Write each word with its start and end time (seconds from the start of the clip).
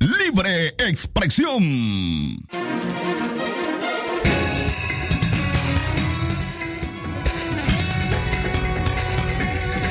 Libre 0.00 0.74
expresión. 0.78 2.44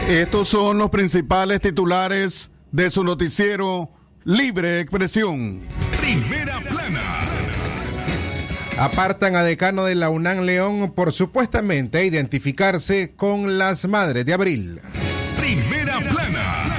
Estos 0.08 0.48
son 0.48 0.78
los 0.78 0.90
principales 0.90 1.60
titulares 1.62 2.52
de 2.72 2.90
su 2.90 3.04
noticiero 3.04 3.92
Libre 4.24 4.80
Expresión. 4.80 5.62
Primera 6.00 6.60
plana. 6.62 7.02
Apartan 8.78 9.36
a 9.36 9.44
decano 9.44 9.84
de 9.86 9.96
la 9.96 10.10
UNAM 10.10 10.42
León 10.42 10.94
por 10.96 11.12
supuestamente 11.12 12.06
identificarse 12.06 13.16
con 13.16 13.58
las 13.58 13.88
madres 13.88 14.26
de 14.26 14.34
abril. 14.34 14.80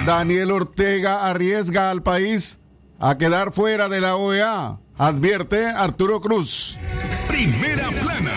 Daniel 0.08 0.52
Ortega 0.52 1.28
arriesga 1.28 1.90
al 1.90 2.02
país 2.02 2.58
a 2.98 3.18
quedar 3.18 3.52
fuera 3.52 3.90
de 3.90 4.00
la 4.00 4.16
OEA, 4.16 4.78
advierte 4.96 5.66
Arturo 5.66 6.22
Cruz. 6.22 6.78
Primera 7.28 7.90
plana. 7.90 8.32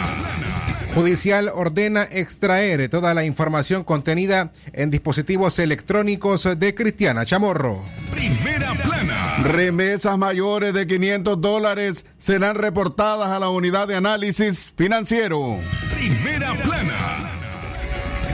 Judicial 0.93 1.49
ordena 1.55 2.03
extraer 2.03 2.89
toda 2.89 3.13
la 3.13 3.23
información 3.23 3.85
contenida 3.85 4.51
en 4.73 4.89
dispositivos 4.89 5.59
electrónicos 5.59 6.45
de 6.59 6.75
Cristiana 6.75 7.25
Chamorro. 7.25 7.81
Primera 8.11 8.73
plana. 8.73 9.37
Remesas 9.41 10.17
mayores 10.17 10.73
de 10.73 10.85
500 10.85 11.39
dólares 11.39 12.05
serán 12.17 12.57
reportadas 12.57 13.29
a 13.29 13.39
la 13.39 13.47
unidad 13.47 13.87
de 13.87 13.95
análisis 13.95 14.73
financiero. 14.75 15.57
Primera 15.95 16.53
plana. 16.55 16.70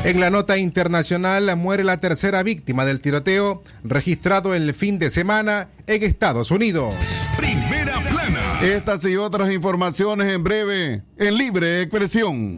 En 0.08 0.22
la 0.22 0.30
nota 0.30 0.58
internacional 0.58 1.54
muere 1.58 1.84
la 1.84 1.98
tercera 1.98 2.42
víctima 2.42 2.86
del 2.86 3.02
tiroteo 3.02 3.62
registrado 3.84 4.56
el 4.56 4.74
fin 4.74 5.00
de 5.00 5.10
semana 5.10 5.68
en 5.86 6.02
Estados 6.02 6.50
Unidos. 6.50 6.94
Primera 7.36 8.00
plana. 8.10 8.62
Estas 8.62 9.04
y 9.04 9.18
otras 9.18 9.52
informaciones 9.52 10.30
en 10.30 10.46
breve 10.46 11.04
en 11.18 11.38
Libre 11.38 11.82
Expresión. 11.82 12.58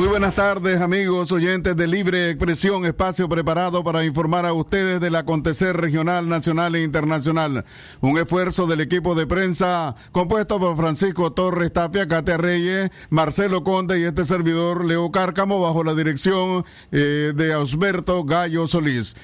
Muy 0.00 0.08
buenas 0.08 0.34
tardes, 0.34 0.80
amigos 0.80 1.30
oyentes 1.30 1.76
de 1.76 1.86
Libre 1.86 2.30
Expresión, 2.30 2.86
espacio 2.86 3.28
preparado 3.28 3.84
para 3.84 4.02
informar 4.02 4.46
a 4.46 4.54
ustedes 4.54 4.98
del 4.98 5.14
acontecer 5.14 5.76
regional, 5.76 6.26
nacional 6.26 6.74
e 6.74 6.82
internacional. 6.82 7.66
Un 8.00 8.16
esfuerzo 8.16 8.66
del 8.66 8.80
equipo 8.80 9.14
de 9.14 9.26
prensa 9.26 9.94
compuesto 10.10 10.58
por 10.58 10.74
Francisco 10.78 11.34
Torres 11.34 11.70
Tapia, 11.74 12.08
Katia 12.08 12.38
Reyes, 12.38 12.88
Marcelo 13.10 13.62
Conde 13.62 14.00
y 14.00 14.04
este 14.04 14.24
servidor 14.24 14.86
Leo 14.86 15.10
Cárcamo 15.10 15.60
bajo 15.60 15.84
la 15.84 15.92
dirección 15.92 16.64
eh, 16.92 17.34
de 17.36 17.54
Osberto 17.54 18.24
Gallo 18.24 18.66
Solís. 18.66 19.16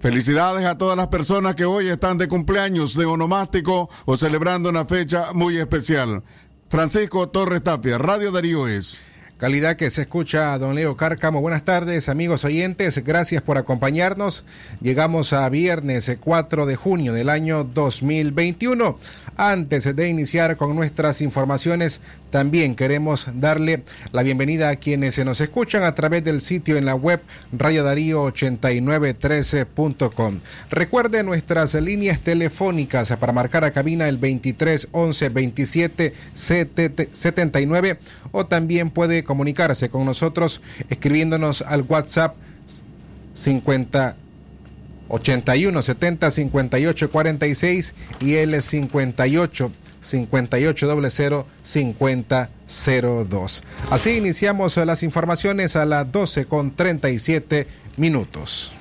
Felicidades 0.00 0.66
a 0.66 0.76
todas 0.78 0.96
las 0.96 1.06
personas 1.06 1.54
que 1.54 1.64
hoy 1.64 1.86
están 1.86 2.18
de 2.18 2.26
cumpleaños, 2.26 2.96
de 2.96 3.04
onomástico 3.04 3.88
o 4.04 4.16
celebrando 4.16 4.68
una 4.68 4.84
fecha 4.84 5.32
muy 5.32 5.58
especial. 5.58 6.24
Francisco 6.68 7.28
Torres 7.28 7.62
Tapia, 7.62 7.98
Radio 7.98 8.32
Darío 8.32 8.66
es. 8.66 9.11
Calidad 9.42 9.74
que 9.74 9.90
se 9.90 10.02
escucha, 10.02 10.56
don 10.56 10.76
Leo 10.76 10.96
Cárcamo. 10.96 11.40
Buenas 11.40 11.64
tardes, 11.64 12.08
amigos 12.08 12.44
oyentes. 12.44 13.02
Gracias 13.02 13.42
por 13.42 13.58
acompañarnos. 13.58 14.44
Llegamos 14.80 15.32
a 15.32 15.48
viernes 15.48 16.16
4 16.20 16.64
de 16.64 16.76
junio 16.76 17.12
del 17.12 17.28
año 17.28 17.64
2021. 17.64 18.96
Antes 19.36 19.96
de 19.96 20.08
iniciar 20.08 20.56
con 20.56 20.76
nuestras 20.76 21.20
informaciones, 21.22 22.00
también 22.32 22.74
queremos 22.74 23.28
darle 23.34 23.84
la 24.10 24.22
bienvenida 24.22 24.70
a 24.70 24.76
quienes 24.76 25.16
se 25.16 25.24
nos 25.24 25.42
escuchan 25.42 25.82
a 25.82 25.94
través 25.94 26.24
del 26.24 26.40
sitio 26.40 26.78
en 26.78 26.86
la 26.86 26.94
web 26.94 27.20
radiodarío8913.com. 27.56 30.40
Recuerde 30.70 31.22
nuestras 31.22 31.74
líneas 31.74 32.20
telefónicas 32.20 33.14
para 33.20 33.34
marcar 33.34 33.64
a 33.64 33.70
cabina 33.70 34.08
el 34.08 34.16
23 34.16 34.88
11 34.92 35.28
27 35.28 36.14
79 36.34 37.98
o 38.32 38.46
también 38.46 38.88
puede 38.88 39.24
comunicarse 39.24 39.90
con 39.90 40.06
nosotros 40.06 40.62
escribiéndonos 40.88 41.60
al 41.60 41.82
WhatsApp 41.82 42.36
50 43.34 44.16
81 45.12 45.82
70 45.82 46.30
58 46.30 47.10
46 47.10 47.94
y 48.20 48.34
el 48.34 48.62
58 48.62 49.70
58 50.00 51.10
00 51.10 51.46
50 51.60 52.50
02. 53.28 53.62
Así 53.90 54.10
iniciamos 54.10 54.76
las 54.78 55.02
informaciones 55.02 55.76
a 55.76 55.84
las 55.84 56.10
12 56.10 56.46
con 56.46 56.74
37 56.74 57.66
minutos. 57.98 58.72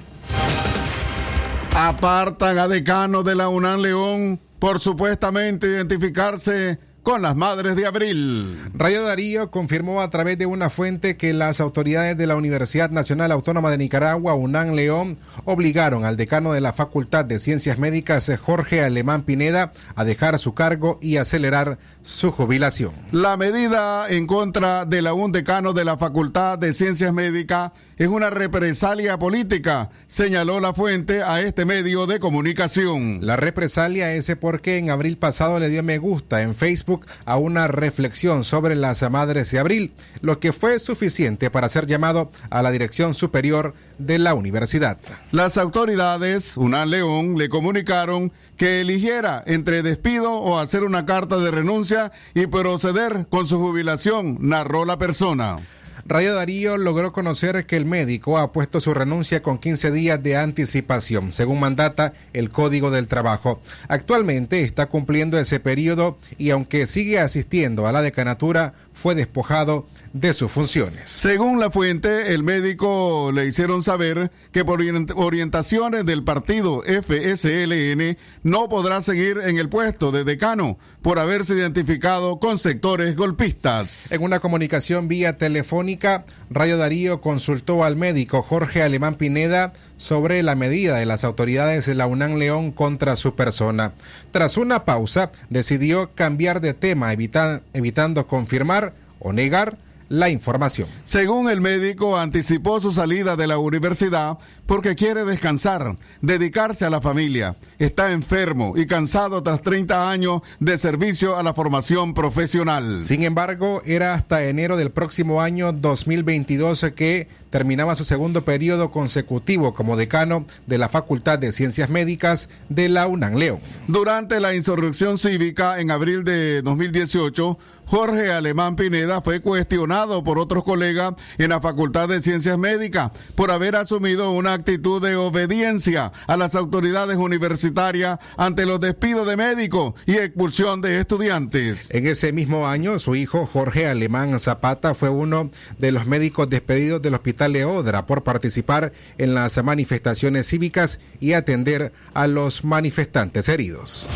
Apartan 1.76 2.58
a 2.60 2.68
decano 2.70 3.24
de 3.24 3.36
la 3.36 3.50
UNAM 3.50 3.82
León 3.82 4.40
por 4.60 4.80
supuestamente 4.80 5.68
identificarse 5.68 6.80
con 7.04 7.24
las 7.24 7.36
madres 7.36 7.76
de 7.76 7.88
abril. 7.88 8.60
Radio 8.74 9.04
Darío 9.04 9.50
confirmó 9.50 10.02
a 10.02 10.10
través 10.12 10.38
de 10.38 10.46
una 10.46 10.70
fuente 10.70 11.18
que 11.18 11.34
las 11.34 11.60
autoridades 11.60 12.16
de 12.16 12.28
la 12.28 12.36
Universidad 12.36 12.92
Nacional 12.92 13.32
Autónoma 13.32 13.72
de 13.72 13.80
Nicaragua, 13.80 14.36
UNAM 14.36 14.74
León, 14.74 15.18
obligaron 15.46 16.06
al 16.06 16.16
decano 16.16 16.54
de 16.54 16.62
la 16.62 16.74
Facultad 16.74 17.26
de 17.26 17.40
Ciencias 17.40 17.80
Médicas, 17.80 18.32
Jorge 18.40 18.84
Alemán 18.84 19.24
Pineda, 19.24 19.74
a 19.96 20.06
dejar 20.06 20.38
su 20.38 20.54
cargo 20.54 21.00
y 21.02 21.18
acelerar 21.18 21.80
su 22.04 22.32
jubilación. 22.32 22.94
La 23.12 23.38
medida 23.38 24.10
en 24.10 24.28
contra 24.28 24.86
de 24.86 25.02
la 25.02 25.14
un 25.14 25.32
decano 25.32 25.74
de 25.74 25.86
la 25.86 25.98
Facultad 25.98 26.58
de 26.58 26.74
Ciencias 26.74 27.14
Médicas 27.14 27.72
es 27.98 28.08
una 28.08 28.30
represalia 28.30 29.20
política, 29.20 29.92
señaló 30.08 30.60
la 30.60 30.74
fuente 30.74 31.22
a 31.22 31.42
este 31.42 31.66
medio 31.66 32.08
de 32.08 32.20
comunicación. 32.20 33.20
La 33.22 33.36
represalia 33.36 34.16
es 34.16 34.32
porque 34.40 34.78
en 34.78 34.90
abril 34.90 35.18
pasado 35.18 35.60
le 35.60 35.70
dio 35.70 35.84
me 35.84 35.98
gusta 35.98 36.42
en 36.42 36.56
Facebook 36.56 37.06
a 37.26 37.38
una 37.38 37.68
reflexión 37.68 38.44
sobre 38.44 38.76
las 38.76 39.10
madres 39.10 39.52
de 39.52 39.60
abril, 39.60 39.94
lo 40.22 40.40
que 40.40 40.54
fue 40.54 40.80
suficiente 40.80 41.50
para 41.50 41.70
ser 41.70 41.86
llamado 41.86 42.32
a 42.50 42.62
la 42.62 42.72
dirección 42.72 43.14
superior 43.14 43.74
de 44.06 44.20
la 44.20 44.34
universidad. 44.34 44.98
Las 45.32 45.58
autoridades, 45.58 46.58
UNAM 46.58 46.90
León, 46.90 47.38
le 47.38 47.50
comunicaron 47.50 48.32
que 48.58 48.82
eligiera 48.82 49.44
entre 49.46 49.82
despido 49.82 50.34
o 50.34 50.60
hacer 50.60 50.84
una 50.84 51.06
carta 51.06 51.38
de 51.38 51.52
renuncia 51.52 52.12
y 52.34 52.48
proceder 52.48 53.28
con 53.30 53.46
su 53.46 53.60
jubilación, 53.60 54.38
narró 54.42 54.86
la 54.86 54.98
persona. 54.98 55.58
Radio 56.06 56.34
Darío 56.34 56.78
logró 56.78 57.14
conocer 57.14 57.66
que 57.68 57.78
el 57.78 57.86
médico 57.86 58.40
ha 58.40 58.52
puesto 58.52 58.82
su 58.82 58.94
renuncia 58.94 59.44
con 59.44 59.60
15 59.60 59.92
días 59.92 60.22
de 60.22 60.36
anticipación, 60.36 61.32
según 61.32 61.60
mandata 61.60 62.14
el 62.34 62.50
Código 62.50 62.90
del 62.90 63.08
Trabajo. 63.08 63.62
Actualmente 63.88 64.64
está 64.64 64.88
cumpliendo 64.88 65.38
ese 65.38 65.60
periodo 65.60 66.18
y 66.38 66.50
aunque 66.50 66.88
sigue 66.88 67.20
asistiendo 67.20 67.88
a 67.88 67.92
la 67.92 68.02
decanatura, 68.02 68.74
fue 68.92 69.16
despojado 69.16 69.88
de 70.14 70.34
sus 70.34 70.52
funciones. 70.52 71.10
Según 71.10 71.60
la 71.60 71.72
fuente, 71.72 72.34
el 72.34 72.44
médico 72.44 73.32
le 73.34 73.46
hicieron 73.46 73.82
saber 73.82 74.32
que 74.52 74.66
por 74.66 74.82
orientaciones 75.16 76.06
del 76.06 76.24
partido 76.24 76.84
FSLN 76.84 78.18
no 78.44 78.68
podrá 78.68 79.02
seguir 79.02 79.40
en 79.44 79.58
el 79.58 79.70
puesto 79.70 80.12
de 80.12 80.24
decano 80.24 80.78
por 81.02 81.20
haberse 81.20 81.54
identificado 81.54 82.40
con 82.40 82.58
sectores 82.58 83.16
golpistas. 83.16 84.12
En 84.12 84.22
una 84.22 84.40
comunicación 84.40 85.08
vía 85.08 85.38
telefónica, 85.38 86.26
Radio 86.50 86.78
Darío 86.78 87.22
consultó 87.22 87.84
al 87.84 87.96
médico 87.96 88.42
Jorge 88.42 88.84
Alemán 88.84 89.16
Pineda 89.16 89.74
sobre 89.98 90.44
la 90.44 90.56
medida 90.56 90.98
de 90.98 91.06
las 91.06 91.24
autoridades 91.24 91.86
de 91.86 91.96
la 91.96 92.08
UNAM 92.08 92.36
León 92.36 92.72
contra 92.72 93.16
su 93.16 93.36
persona. 93.36 93.94
Tras 94.32 94.58
una 94.58 94.84
pausa, 94.84 95.32
decidió 95.50 96.12
cambiar 96.14 96.60
de 96.60 96.74
tema, 96.74 97.14
evitando 97.14 98.28
confirmar 98.28 98.94
o 99.20 99.32
negar 99.32 99.78
la 100.12 100.30
información. 100.30 100.90
Según 101.06 101.50
el 101.50 101.62
médico, 101.62 102.18
anticipó 102.18 102.82
su 102.82 102.92
salida 102.92 103.38
de 103.38 103.48
la 103.48 103.58
universidad 103.58 104.38
porque 104.66 104.96
quiere 104.96 105.24
descansar, 105.24 105.96
dedicarse 106.22 106.84
a 106.84 106.90
la 106.90 107.00
familia. 107.00 107.56
Está 107.80 108.12
enfermo 108.12 108.74
y 108.76 108.88
cansado 108.88 109.42
tras 109.42 109.62
30 109.62 110.12
años 110.12 110.42
de 110.60 110.78
servicio 110.78 111.38
a 111.38 111.44
la 111.44 111.54
formación 111.54 112.14
profesional. 112.14 113.00
Sin 113.00 113.24
embargo, 113.24 113.82
era 113.86 114.14
hasta 114.14 114.44
enero 114.44 114.76
del 114.76 114.92
próximo 114.92 115.42
año 115.42 115.72
2022 115.72 116.92
que 116.94 117.30
terminaba 117.50 117.96
su 117.96 118.06
segundo 118.06 118.44
periodo 118.44 118.92
consecutivo 118.92 119.74
como 119.74 119.98
decano 119.98 120.46
de 120.68 120.78
la 120.78 120.90
Facultad 120.90 121.38
de 121.38 121.52
Ciencias 121.52 121.90
Médicas 121.90 122.50
de 122.70 122.90
la 122.90 123.08
UNAM 123.08 123.36
León. 123.36 123.60
Durante 123.88 124.40
la 124.40 124.56
insurrección 124.56 125.18
cívica 125.18 125.80
en 125.80 125.92
abril 125.92 126.24
de 126.24 126.62
2018, 126.62 127.60
Jorge 127.92 128.32
Alemán 128.32 128.78
Pineda 128.78 129.22
fue 129.22 129.42
cuestionado 129.42 130.24
por 130.24 130.40
otros 130.40 130.64
colegas 130.64 131.16
en 131.38 131.50
la 131.50 131.60
Facultad 131.60 132.08
de 132.08 132.22
Ciencias 132.22 132.58
Médicas 132.58 133.12
por 133.36 133.52
haber 133.52 133.76
asumido 133.76 134.32
una 134.32 134.54
actitud 134.54 135.02
de 135.02 135.18
obediencia 135.18 136.14
a 136.26 136.38
las 136.38 136.56
autoridades 136.56 137.18
universitarias 137.18 138.18
ante 138.38 138.66
los 138.66 138.80
despidos 138.80 139.28
de 139.28 139.36
médicos 139.36 139.94
y 140.06 140.14
expulsión 140.14 140.80
de 140.80 141.02
estudiantes. 141.02 141.92
En 141.92 142.08
ese 142.08 142.32
mismo 142.32 142.66
año, 142.66 142.98
su 142.98 143.14
hijo 143.14 143.46
Jorge 143.46 143.88
Alemán 143.88 144.40
Zapata 144.40 144.94
fue 144.94 145.10
uno 145.10 145.52
de 145.78 145.92
los 145.92 146.06
médicos 146.06 146.50
despedidos 146.50 147.02
del 147.02 147.16
Hospital 147.16 147.52
Leodra 147.52 148.06
por 148.06 148.24
participar 148.24 148.94
en 149.18 149.34
las 149.34 149.62
manifestaciones 149.62 150.48
cívicas 150.48 151.02
y 151.20 151.34
atender 151.34 151.92
a 152.14 152.28
los 152.28 152.64
manifestantes 152.64 153.50
heridos. 153.50 154.08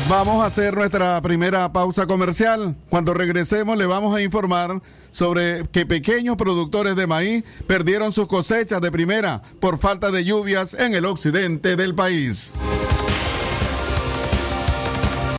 Vamos 0.09 0.41
a 0.41 0.47
hacer 0.47 0.77
nuestra 0.77 1.21
primera 1.21 1.73
pausa 1.73 2.07
comercial. 2.07 2.77
Cuando 2.89 3.13
regresemos 3.13 3.77
le 3.77 3.87
vamos 3.87 4.15
a 4.15 4.23
informar 4.23 4.81
sobre 5.11 5.67
que 5.73 5.85
pequeños 5.85 6.37
productores 6.37 6.95
de 6.95 7.09
maíz 7.09 7.45
perdieron 7.67 8.13
sus 8.13 8.29
cosechas 8.29 8.81
de 8.81 8.93
primera 8.93 9.43
por 9.59 9.79
falta 9.79 10.13
de 10.13 10.25
lluvias 10.25 10.75
en 10.75 10.95
el 10.95 11.07
occidente 11.07 11.75
del 11.75 11.97
país. 11.97 12.55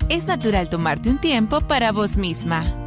Es 0.09 0.25
natural 0.25 0.67
tomarte 0.67 1.09
un 1.09 1.17
tiempo 1.17 1.61
para 1.61 1.93
vos 1.93 2.17
misma. 2.17 2.87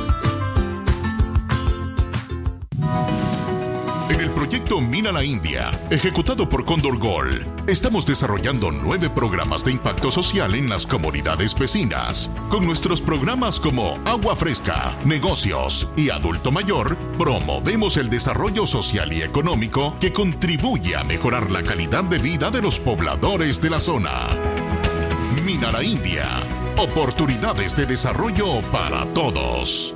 Proyecto 4.51 4.81
Mina 4.81 5.13
la 5.13 5.23
India, 5.23 5.71
ejecutado 5.89 6.49
por 6.49 6.65
Condor 6.65 6.97
Gold, 6.97 7.69
estamos 7.69 8.05
desarrollando 8.05 8.69
nueve 8.69 9.09
programas 9.09 9.63
de 9.63 9.71
impacto 9.71 10.11
social 10.11 10.55
en 10.55 10.67
las 10.67 10.85
comunidades 10.85 11.57
vecinas. 11.57 12.29
Con 12.49 12.65
nuestros 12.65 12.99
programas 12.99 13.61
como 13.61 13.97
Agua 14.03 14.35
Fresca, 14.35 14.93
Negocios 15.05 15.87
y 15.95 16.09
Adulto 16.09 16.51
Mayor, 16.51 16.97
promovemos 17.17 17.95
el 17.95 18.09
desarrollo 18.09 18.65
social 18.65 19.13
y 19.13 19.21
económico 19.21 19.95
que 20.01 20.11
contribuye 20.11 20.97
a 20.97 21.05
mejorar 21.05 21.49
la 21.49 21.63
calidad 21.63 22.03
de 22.03 22.19
vida 22.19 22.51
de 22.51 22.61
los 22.61 22.77
pobladores 22.77 23.61
de 23.61 23.69
la 23.69 23.79
zona. 23.79 24.31
Mina 25.45 25.71
la 25.71 25.81
India, 25.81 26.27
oportunidades 26.75 27.73
de 27.77 27.85
desarrollo 27.85 28.61
para 28.69 29.05
todos. 29.13 29.95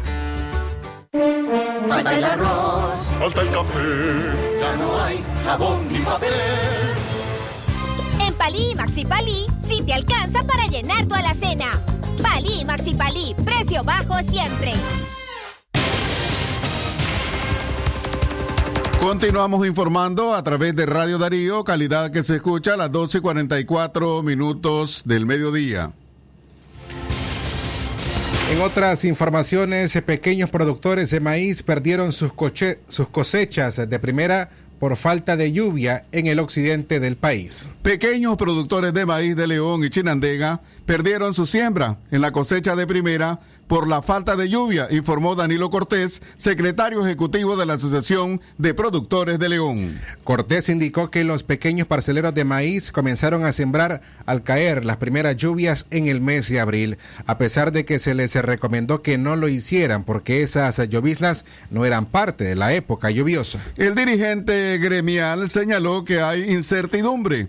Falta 1.91 2.17
el 2.17 2.23
arroz, 2.23 2.99
falta 3.19 3.41
el 3.41 3.49
café, 3.49 3.79
ya 4.61 4.77
no 4.77 5.03
hay 5.03 5.21
jabón 5.43 5.91
ni 5.91 5.99
papel. 5.99 6.29
En 8.25 8.33
Palí 8.35 8.73
Maxi 8.75 9.03
Palí, 9.03 9.45
sí 9.67 9.83
te 9.85 9.93
alcanza 9.93 10.41
para 10.43 10.67
llenar 10.67 11.05
tu 11.05 11.15
alacena. 11.15 11.65
Palí 12.23 12.63
Maxi 12.63 12.93
Palí, 12.93 13.35
precio 13.43 13.83
bajo 13.83 14.13
siempre. 14.29 14.73
Continuamos 19.01 19.67
informando 19.67 20.33
a 20.33 20.43
través 20.43 20.73
de 20.77 20.85
Radio 20.85 21.17
Darío, 21.17 21.65
calidad 21.65 22.09
que 22.09 22.23
se 22.23 22.37
escucha 22.37 22.75
a 22.75 22.77
las 22.77 22.91
12 22.91 23.17
y 23.17 23.21
44 23.21 24.23
minutos 24.23 25.01
del 25.03 25.25
mediodía. 25.25 25.91
En 28.51 28.59
otras 28.59 29.05
informaciones, 29.05 29.93
pequeños 30.01 30.49
productores 30.49 31.09
de 31.09 31.21
maíz 31.21 31.63
perdieron 31.63 32.11
sus, 32.11 32.33
cosechas 32.33 33.89
de 33.89 33.97
primera 33.97 34.49
por 34.77 34.97
falta 34.97 35.37
de 35.37 35.53
lluvia 35.53 36.03
en 36.11 36.27
el 36.27 36.37
occidente 36.37 36.99
del 36.99 37.15
país. 37.15 37.69
Pequeños 37.81 38.35
productores 38.35 38.93
de 38.93 39.05
maíz 39.05 39.37
de 39.37 39.47
León 39.47 39.85
y 39.85 39.89
Chinandega 39.89 40.59
perdieron 40.85 41.33
su 41.33 41.45
siembra 41.45 41.97
en 42.11 42.19
la 42.19 42.33
cosecha 42.33 42.75
de 42.75 42.85
primera 42.85 43.39
por 43.71 43.87
la 43.87 44.01
falta 44.01 44.35
de 44.35 44.49
lluvia, 44.49 44.89
informó 44.91 45.33
Danilo 45.33 45.69
Cortés, 45.69 46.21
secretario 46.35 47.05
ejecutivo 47.05 47.55
de 47.55 47.65
la 47.65 47.75
Asociación 47.75 48.41
de 48.57 48.73
Productores 48.73 49.39
de 49.39 49.47
León. 49.47 49.97
Cortés 50.25 50.67
indicó 50.67 51.09
que 51.09 51.23
los 51.23 51.43
pequeños 51.43 51.87
parceleros 51.87 52.35
de 52.35 52.43
maíz 52.43 52.91
comenzaron 52.91 53.45
a 53.45 53.53
sembrar 53.53 54.01
al 54.25 54.43
caer 54.43 54.83
las 54.83 54.97
primeras 54.97 55.37
lluvias 55.37 55.87
en 55.89 56.09
el 56.09 56.19
mes 56.19 56.49
de 56.49 56.59
abril, 56.59 56.97
a 57.25 57.37
pesar 57.37 57.71
de 57.71 57.85
que 57.85 57.97
se 57.97 58.13
les 58.13 58.35
recomendó 58.35 59.01
que 59.01 59.17
no 59.17 59.37
lo 59.37 59.47
hicieran 59.47 60.03
porque 60.03 60.41
esas 60.41 60.77
lloviznas 60.89 61.45
no 61.69 61.85
eran 61.85 62.07
parte 62.07 62.43
de 62.43 62.55
la 62.57 62.73
época 62.73 63.09
lluviosa. 63.09 63.61
El 63.77 63.95
dirigente 63.95 64.79
gremial 64.79 65.49
señaló 65.49 66.03
que 66.03 66.21
hay 66.21 66.43
incertidumbre 66.51 67.47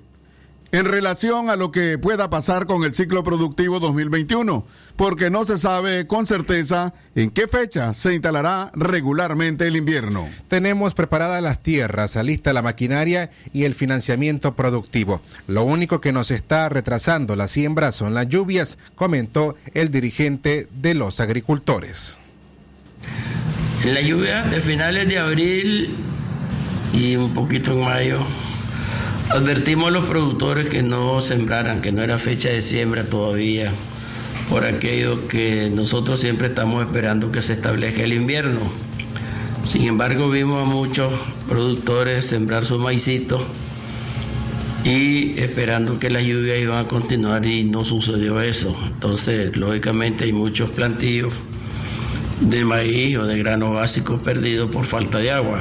en 0.73 0.87
relación 0.87 1.51
a 1.51 1.57
lo 1.57 1.71
que 1.71 1.99
pueda 1.99 2.31
pasar 2.31 2.65
con 2.65 2.83
el 2.83 2.95
ciclo 2.95 3.23
productivo 3.23 3.79
2021, 3.79 4.67
porque 4.97 5.29
no 5.29 5.45
se 5.45 5.59
sabe 5.59 6.07
con 6.07 6.27
certeza 6.27 6.95
en 7.15 7.31
qué 7.31 7.47
fecha 7.47 7.93
se 7.93 8.15
instalará 8.15 8.71
regularmente 8.75 9.67
el 9.67 9.77
invierno. 9.77 10.27
Tenemos 10.49 10.95
preparadas 10.95 11.43
las 11.43 11.63
tierras, 11.63 12.17
lista 12.25 12.55
la 12.55 12.63
maquinaria 12.63 13.31
y 13.53 13.65
el 13.65 13.75
financiamiento 13.75 14.57
productivo. 14.57 15.21
Lo 15.47 15.63
único 15.63 16.01
que 16.01 16.13
nos 16.13 16.31
está 16.31 16.71
retrasando 16.71 17.37
la 17.37 17.49
siembra 17.49 17.93
son 17.93 18.15
las 18.15 18.29
lluvias, 18.29 18.79
comentó 18.95 19.57
el 19.75 19.91
dirigente 19.91 20.69
de 20.73 20.95
los 20.95 21.21
agricultores. 21.21 22.19
La 23.85 24.01
lluvia 24.01 24.45
de 24.45 24.61
finales 24.61 25.07
de 25.07 25.19
abril 25.19 25.95
y 26.95 27.17
un 27.17 27.35
poquito 27.35 27.73
en 27.73 27.81
mayo 27.81 28.19
Advertimos 29.31 29.89
a 29.89 29.91
los 29.91 30.09
productores 30.09 30.69
que 30.69 30.83
no 30.83 31.21
sembraran, 31.21 31.81
que 31.81 31.93
no 31.93 32.03
era 32.03 32.19
fecha 32.19 32.49
de 32.49 32.61
siembra 32.61 33.05
todavía, 33.05 33.73
por 34.49 34.65
aquello 34.65 35.27
que 35.29 35.71
nosotros 35.75 36.21
siempre 36.21 36.49
estamos 36.49 36.83
esperando 36.83 37.33
que 37.33 37.41
se 37.41 37.55
establezca 37.55 38.03
el 38.03 38.13
invierno. 38.13 38.61
Sin 39.65 39.85
embargo, 39.85 40.29
vimos 40.29 40.63
a 40.63 40.67
muchos 40.67 41.13
productores 41.49 42.27
sembrar 42.27 42.67
su 42.67 42.79
maicito 42.79 43.45
y 44.85 45.39
esperando 45.39 45.99
que 45.99 46.11
las 46.11 46.25
lluvias 46.25 46.59
iban 46.59 46.85
a 46.85 46.89
continuar 46.89 47.47
y 47.47 47.65
no 47.65 47.85
sucedió 47.85 48.41
eso. 48.41 48.77
Entonces, 48.87 49.57
lógicamente 49.57 50.25
hay 50.25 50.33
muchos 50.33 50.71
plantillos 50.71 51.33
de 52.41 52.65
maíz 52.65 53.17
o 53.17 53.25
de 53.25 53.39
granos 53.39 53.73
básicos 53.73 54.21
perdidos 54.21 54.71
por 54.71 54.85
falta 54.85 55.19
de 55.19 55.31
agua. 55.31 55.61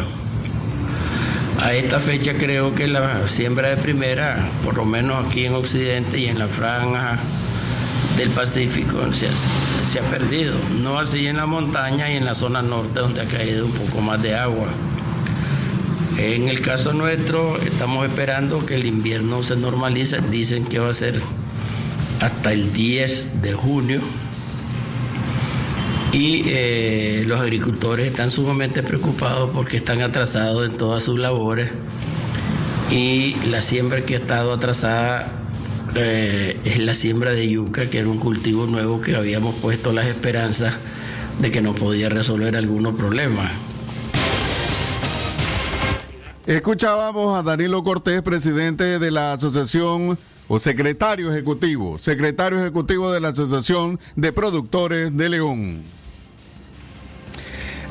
A 1.59 1.73
esta 1.73 1.99
fecha 1.99 2.33
creo 2.33 2.73
que 2.73 2.87
la 2.87 3.27
siembra 3.27 3.69
de 3.69 3.77
primera, 3.77 4.37
por 4.63 4.77
lo 4.77 4.85
menos 4.85 5.25
aquí 5.25 5.45
en 5.45 5.53
Occidente 5.53 6.19
y 6.19 6.27
en 6.27 6.39
la 6.39 6.47
franja 6.47 7.19
del 8.17 8.29
Pacífico, 8.29 9.11
se 9.13 9.27
ha, 9.27 9.31
se 9.85 9.99
ha 9.99 10.03
perdido. 10.03 10.55
No 10.81 10.99
así 10.99 11.27
en 11.27 11.37
la 11.37 11.45
montaña 11.45 12.11
y 12.11 12.17
en 12.17 12.25
la 12.25 12.35
zona 12.35 12.61
norte 12.61 12.99
donde 12.99 13.21
ha 13.21 13.25
caído 13.25 13.65
un 13.65 13.71
poco 13.71 14.01
más 14.01 14.21
de 14.21 14.35
agua. 14.35 14.67
En 16.17 16.49
el 16.49 16.61
caso 16.61 16.93
nuestro 16.93 17.57
estamos 17.57 18.05
esperando 18.05 18.65
que 18.65 18.75
el 18.75 18.85
invierno 18.85 19.43
se 19.43 19.55
normalice. 19.55 20.19
Dicen 20.29 20.65
que 20.65 20.79
va 20.79 20.89
a 20.89 20.93
ser 20.93 21.21
hasta 22.21 22.53
el 22.53 22.73
10 22.73 23.41
de 23.41 23.53
junio 23.53 24.01
y 26.13 26.43
eh, 26.47 27.23
los 27.25 27.39
agricultores 27.39 28.07
están 28.07 28.31
sumamente 28.31 28.83
preocupados 28.83 29.49
porque 29.53 29.77
están 29.77 30.01
atrasados 30.01 30.69
en 30.69 30.77
todas 30.77 31.03
sus 31.03 31.17
labores 31.17 31.71
y 32.89 33.35
la 33.49 33.61
siembra 33.61 34.01
que 34.01 34.15
ha 34.15 34.19
estado 34.19 34.53
atrasada 34.53 35.31
eh, 35.95 36.59
es 36.65 36.79
la 36.79 36.93
siembra 36.93 37.31
de 37.31 37.47
yuca, 37.47 37.89
que 37.89 37.99
era 37.99 38.09
un 38.09 38.17
cultivo 38.17 38.65
nuevo 38.65 38.99
que 38.99 39.15
habíamos 39.15 39.55
puesto 39.55 39.93
las 39.93 40.07
esperanzas 40.07 40.75
de 41.39 41.51
que 41.51 41.61
nos 41.61 41.79
podía 41.79 42.09
resolver 42.09 42.57
algunos 42.57 42.95
problemas. 42.95 43.51
Escuchábamos 46.45 47.37
a 47.37 47.43
Danilo 47.43 47.83
Cortés, 47.83 48.21
presidente 48.21 48.99
de 48.99 49.11
la 49.11 49.33
Asociación 49.33 50.17
o 50.49 50.59
secretario 50.59 51.31
ejecutivo, 51.31 51.97
secretario 51.97 52.59
ejecutivo 52.59 53.11
de 53.11 53.21
la 53.21 53.29
Asociación 53.29 53.99
de 54.17 54.33
Productores 54.33 55.15
de 55.15 55.29
León. 55.29 56.00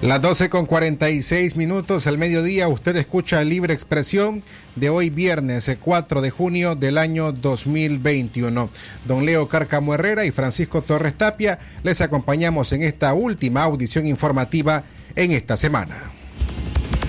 Las 0.03 0.23
12 0.23 0.49
con 0.49 0.65
46 0.65 1.57
minutos 1.57 2.07
al 2.07 2.17
mediodía, 2.17 2.69
usted 2.69 2.97
escucha 2.97 3.45
Libre 3.45 3.75
Expresión 3.75 4.43
de 4.75 4.89
hoy 4.89 5.11
viernes 5.11 5.71
4 5.79 6.23
de 6.23 6.31
junio 6.31 6.75
del 6.75 6.97
año 6.97 7.33
2021. 7.33 8.71
Don 9.05 9.27
Leo 9.27 9.47
Carcamo 9.49 9.93
Herrera 9.93 10.25
y 10.25 10.31
Francisco 10.31 10.81
Torres 10.81 11.19
Tapia 11.19 11.59
les 11.83 12.01
acompañamos 12.01 12.73
en 12.73 12.83
esta 12.83 13.13
última 13.13 13.63
audición 13.65 14.07
informativa 14.07 14.85
en 15.17 15.33
esta 15.33 15.59
semana. 15.59 16.11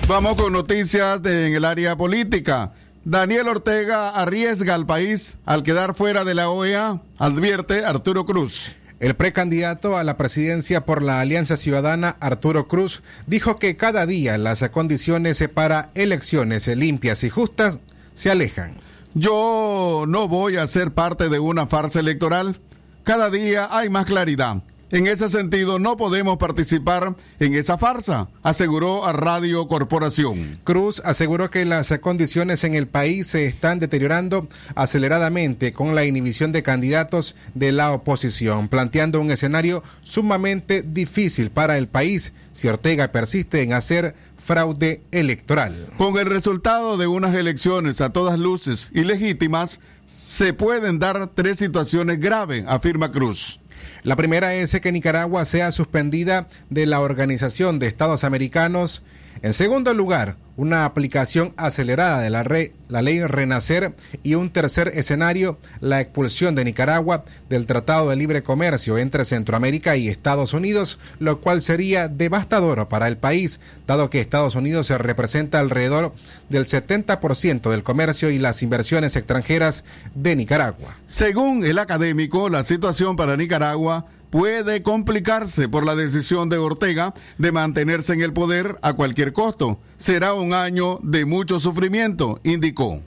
Vamos 0.06 0.34
con 0.34 0.52
noticias 0.52 1.18
en 1.24 1.54
el 1.54 1.64
área 1.64 1.96
política. 1.96 2.72
Daniel 3.06 3.48
Ortega 3.48 4.10
arriesga 4.10 4.74
al 4.74 4.84
país 4.84 5.38
al 5.46 5.62
quedar 5.62 5.94
fuera 5.94 6.24
de 6.24 6.34
la 6.34 6.50
OEA, 6.50 7.00
advierte 7.18 7.86
Arturo 7.86 8.26
Cruz. 8.26 8.76
El 9.02 9.16
precandidato 9.16 9.96
a 9.96 10.04
la 10.04 10.16
presidencia 10.16 10.84
por 10.84 11.02
la 11.02 11.20
Alianza 11.20 11.56
Ciudadana, 11.56 12.16
Arturo 12.20 12.68
Cruz, 12.68 13.02
dijo 13.26 13.56
que 13.56 13.74
cada 13.74 14.06
día 14.06 14.38
las 14.38 14.68
condiciones 14.68 15.42
para 15.52 15.90
elecciones 15.96 16.68
limpias 16.68 17.24
y 17.24 17.28
justas 17.28 17.80
se 18.14 18.30
alejan. 18.30 18.76
Yo 19.14 20.04
no 20.06 20.28
voy 20.28 20.56
a 20.56 20.68
ser 20.68 20.92
parte 20.92 21.28
de 21.28 21.40
una 21.40 21.66
farsa 21.66 21.98
electoral. 21.98 22.60
Cada 23.02 23.28
día 23.28 23.66
hay 23.72 23.88
más 23.88 24.04
claridad. 24.04 24.62
En 24.92 25.06
ese 25.06 25.30
sentido, 25.30 25.78
no 25.78 25.96
podemos 25.96 26.36
participar 26.36 27.16
en 27.40 27.54
esa 27.54 27.78
farsa, 27.78 28.28
aseguró 28.42 29.06
a 29.06 29.14
Radio 29.14 29.66
Corporación. 29.66 30.60
Cruz 30.64 31.00
aseguró 31.02 31.50
que 31.50 31.64
las 31.64 31.98
condiciones 31.98 32.62
en 32.62 32.74
el 32.74 32.86
país 32.86 33.28
se 33.28 33.46
están 33.46 33.78
deteriorando 33.78 34.48
aceleradamente 34.74 35.72
con 35.72 35.94
la 35.94 36.04
inhibición 36.04 36.52
de 36.52 36.62
candidatos 36.62 37.36
de 37.54 37.72
la 37.72 37.90
oposición, 37.92 38.68
planteando 38.68 39.18
un 39.18 39.30
escenario 39.30 39.82
sumamente 40.02 40.82
difícil 40.82 41.50
para 41.50 41.78
el 41.78 41.88
país 41.88 42.34
si 42.52 42.68
Ortega 42.68 43.12
persiste 43.12 43.62
en 43.62 43.72
hacer 43.72 44.14
fraude 44.36 45.00
electoral. 45.10 45.86
Con 45.96 46.18
el 46.18 46.26
resultado 46.26 46.98
de 46.98 47.06
unas 47.06 47.34
elecciones 47.34 48.02
a 48.02 48.10
todas 48.10 48.38
luces 48.38 48.90
ilegítimas, 48.92 49.80
se 50.04 50.52
pueden 50.52 50.98
dar 50.98 51.30
tres 51.34 51.56
situaciones 51.56 52.20
graves, 52.20 52.64
afirma 52.68 53.10
Cruz. 53.10 53.61
La 54.02 54.16
primera 54.16 54.54
es 54.54 54.78
que 54.80 54.92
Nicaragua 54.92 55.44
sea 55.44 55.72
suspendida 55.72 56.48
de 56.70 56.86
la 56.86 57.00
Organización 57.00 57.78
de 57.78 57.86
Estados 57.86 58.24
Americanos 58.24 59.02
En 59.42 59.54
segundo 59.54 59.92
lugar, 59.92 60.36
una 60.56 60.84
aplicación 60.84 61.52
acelerada 61.56 62.20
de 62.20 62.30
la, 62.30 62.44
la, 62.88 63.02
ley 63.02 63.24
Renacer 63.24 63.92
y 64.22 64.34
un 64.36 64.50
tercer 64.50 64.92
escenario, 64.94 65.58
la 65.80 66.00
expulsión 66.00 66.54
de 66.54 66.64
Nicaragua 66.64 67.24
del 67.48 67.66
Tratado 67.66 68.10
de 68.10 68.14
Libre 68.14 68.44
Comercio 68.44 68.98
entre 68.98 69.24
Centroamérica 69.24 69.96
y 69.96 70.06
Estados 70.06 70.52
Unidos, 70.52 71.00
lo 71.18 71.40
cual 71.40 71.60
sería 71.60 72.06
devastador 72.06 72.86
para 72.86 73.08
el 73.08 73.16
país, 73.16 73.58
dado 73.88 74.10
que 74.10 74.20
Estados 74.20 74.54
Unidos 74.54 74.86
se 74.86 74.96
representa 74.96 75.58
alrededor 75.58 76.12
del 76.48 76.66
70% 76.66 77.68
del 77.68 77.82
comercio 77.82 78.30
y 78.30 78.38
las 78.38 78.62
inversiones 78.62 79.16
extranjeras 79.16 79.84
de 80.14 80.36
Nicaragua. 80.36 80.96
Según 81.06 81.64
el 81.64 81.80
académico, 81.80 82.48
la 82.48 82.62
situación 82.62 83.16
para 83.16 83.36
Nicaragua 83.36 84.06
puede 84.32 84.82
complicarse 84.82 85.68
por 85.68 85.84
la 85.84 85.94
decisión 85.94 86.48
de 86.48 86.56
Ortega 86.56 87.12
de 87.36 87.52
mantenerse 87.52 88.14
en 88.14 88.22
el 88.22 88.32
poder 88.32 88.78
a 88.80 88.94
cualquier 88.94 89.34
costo. 89.34 89.78
Será 89.98 90.32
un 90.32 90.54
año 90.54 90.98
de 91.02 91.26
mucho 91.26 91.58
sufrimiento, 91.58 92.40
indicó. 92.42 93.02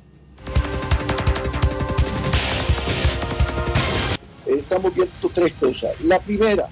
Estamos 4.45 4.93
viendo 4.93 5.31
tres 5.33 5.53
cosas. 5.55 5.99
La 6.03 6.19
primera, 6.19 6.67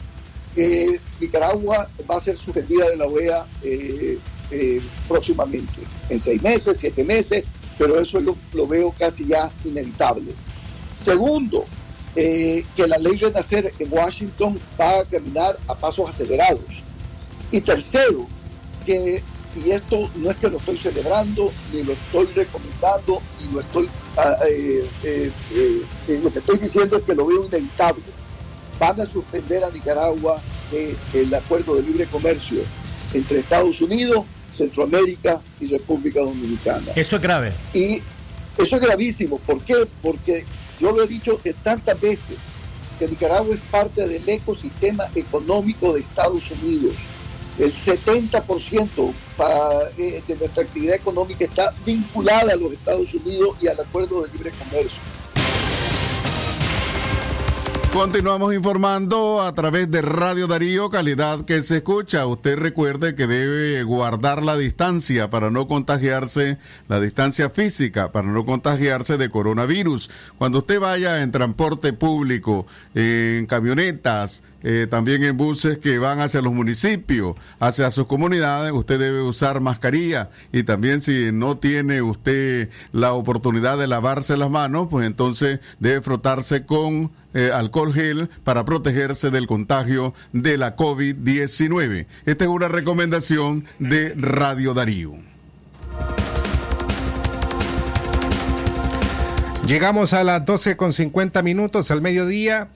que 0.53 1.00
Nicaragua 1.19 1.89
va 2.10 2.17
a 2.17 2.19
ser 2.19 2.38
suspendida 2.38 2.88
de 2.89 2.98
la 2.98 3.07
OEA 3.07 3.45
eh, 3.63 4.19
eh, 4.51 4.81
próximamente, 5.07 5.81
en 6.10 6.19
seis 6.19 6.39
meses, 6.43 6.77
siete 6.79 7.03
meses, 7.03 7.43
pero 7.79 8.00
eso 8.00 8.19
lo 8.19 8.67
veo 8.67 8.93
casi 9.00 9.25
ya 9.25 9.50
inevitable. 9.65 10.31
Segundo, 10.91 11.65
eh, 12.15 12.63
que 12.75 12.88
la 12.88 12.98
ley 12.98 13.17
Renacer 13.17 13.72
en 13.79 13.88
Washington 13.91 14.60
va 14.79 15.00
a 15.00 15.05
caminar 15.05 15.58
a 15.67 15.75
pasos 15.75 16.10
acelerados. 16.10 16.62
Y 17.51 17.62
tercero, 17.62 18.27
que, 18.86 19.24
y 19.63 19.72
esto 19.72 20.10
no 20.15 20.29
es 20.29 20.38
que 20.38 20.50
lo 20.50 20.58
estoy 20.58 20.77
celebrando, 20.77 21.51
ni 21.72 21.84
lo 21.84 21.93
estoy 21.93 22.27
recomendando, 22.36 23.22
ni 23.41 23.53
lo 23.53 23.62
estoy, 23.62 23.89
ah, 24.17 24.38
eh, 24.48 24.86
eh, 25.03 26.20
lo 26.24 26.32
que 26.32 26.39
estoy 26.39 26.58
diciendo 26.60 26.98
es 26.98 27.03
que 27.03 27.15
lo 27.15 27.25
veo 27.25 27.46
inevitable. 27.46 28.03
Van 28.79 29.00
a 29.00 29.05
suspender 29.05 29.63
a 29.63 29.70
Nicaragua 29.70 30.41
el 31.13 31.34
acuerdo 31.34 31.75
de 31.75 31.84
libre 31.84 32.05
comercio 32.08 32.62
entre 33.13 33.39
Estados 33.39 33.79
Unidos, 33.82 34.25
Centroamérica 34.51 35.39
y 35.60 35.67
República 35.67 36.22
Dominicana. 36.22 36.91
Eso 36.96 37.15
es 37.15 37.22
grave. 37.22 37.53
Y 37.74 38.01
eso 38.58 38.75
es 38.75 38.82
gravísimo. 38.82 39.39
¿Por 39.39 39.62
qué? 39.62 39.88
Porque 40.01 40.46
yo 40.84 40.92
lo 40.92 41.02
he 41.02 41.08
dicho 41.08 41.40
tantas 41.63 42.00
veces, 42.02 42.38
que 43.00 43.08
Nicaragua 43.08 43.56
es 43.56 43.62
parte 43.72 44.06
del 44.06 44.28
ecosistema 44.28 45.06
económico 45.16 45.94
de 45.94 46.02
Estados 46.02 46.52
Unidos. 46.52 46.94
El 47.58 47.72
70% 47.72 49.13
eh, 49.98 50.22
de 50.28 50.36
nuestra 50.36 50.63
actividad 50.63 50.96
económica 50.96 51.46
está 51.46 51.74
vinculada 51.86 52.52
a 52.52 52.58
los 52.58 52.74
Estados 52.74 53.13
Unidos 53.13 53.56
y 53.62 53.68
al 53.68 53.80
acuerdo 53.80 54.24
de 54.24 54.32
libre 54.34 54.52
comercio. 54.52 55.00
Continuamos 57.93 58.55
informando 58.55 59.43
a 59.43 59.53
través 59.53 59.89
de 59.91 60.01
Radio 60.01 60.47
Darío, 60.47 60.89
calidad 60.89 61.45
que 61.45 61.62
se 61.62 61.77
escucha. 61.77 62.25
Usted 62.25 62.57
recuerde 62.57 63.13
que 63.13 63.27
debe 63.27 63.83
guardar 63.83 64.43
la 64.43 64.57
distancia 64.57 65.29
para 65.29 65.51
no 65.51 65.67
contagiarse, 65.67 66.57
la 66.88 67.00
distancia 67.00 67.51
física 67.51 68.12
para 68.12 68.27
no 68.27 68.45
contagiarse 68.45 69.17
de 69.17 69.29
coronavirus. 69.29 70.09
Cuando 70.39 70.57
usted 70.57 70.79
vaya 70.79 71.21
en 71.21 71.31
transporte 71.31 71.93
público, 71.93 72.65
en 72.95 73.45
camionetas, 73.45 74.43
eh, 74.63 74.88
también 74.89 75.23
en 75.23 75.38
buses 75.38 75.77
que 75.77 76.00
van 76.00 76.19
hacia 76.19 76.41
los 76.41 76.53
municipios, 76.53 77.35
hacia 77.59 77.91
sus 77.91 78.07
comunidades, 78.07 78.71
usted 78.71 78.97
debe 78.97 79.21
usar 79.21 79.59
mascarilla 79.59 80.31
y 80.51 80.63
también 80.63 81.01
si 81.01 81.31
no 81.31 81.57
tiene 81.57 82.01
usted 82.01 82.69
la 82.91 83.13
oportunidad 83.13 83.77
de 83.77 83.88
lavarse 83.88 84.35
las 84.35 84.50
manos, 84.50 84.88
pues 84.89 85.05
entonces 85.05 85.59
debe 85.79 86.01
frotarse 86.01 86.65
con 86.65 87.12
eh, 87.34 87.52
alcohol 87.54 87.94
gel 87.94 88.30
para 88.44 88.66
protegerse 88.66 89.30
del 89.32 89.48
contagio 89.48 90.13
de 90.32 90.58
la 90.58 90.75
COVID-19. 90.75 92.06
Esta 92.25 92.44
es 92.44 92.50
una 92.50 92.68
recomendación 92.68 93.66
de 93.80 94.13
Radio 94.16 94.74
Darío. 94.74 95.13
Llegamos 99.68 100.12
a 100.12 100.25
las 100.25 100.44
12 100.44 100.75
con 100.75 100.92
50 100.92 101.42
minutos 101.42 101.90
al 101.90 102.02
mediodía. 102.02 102.68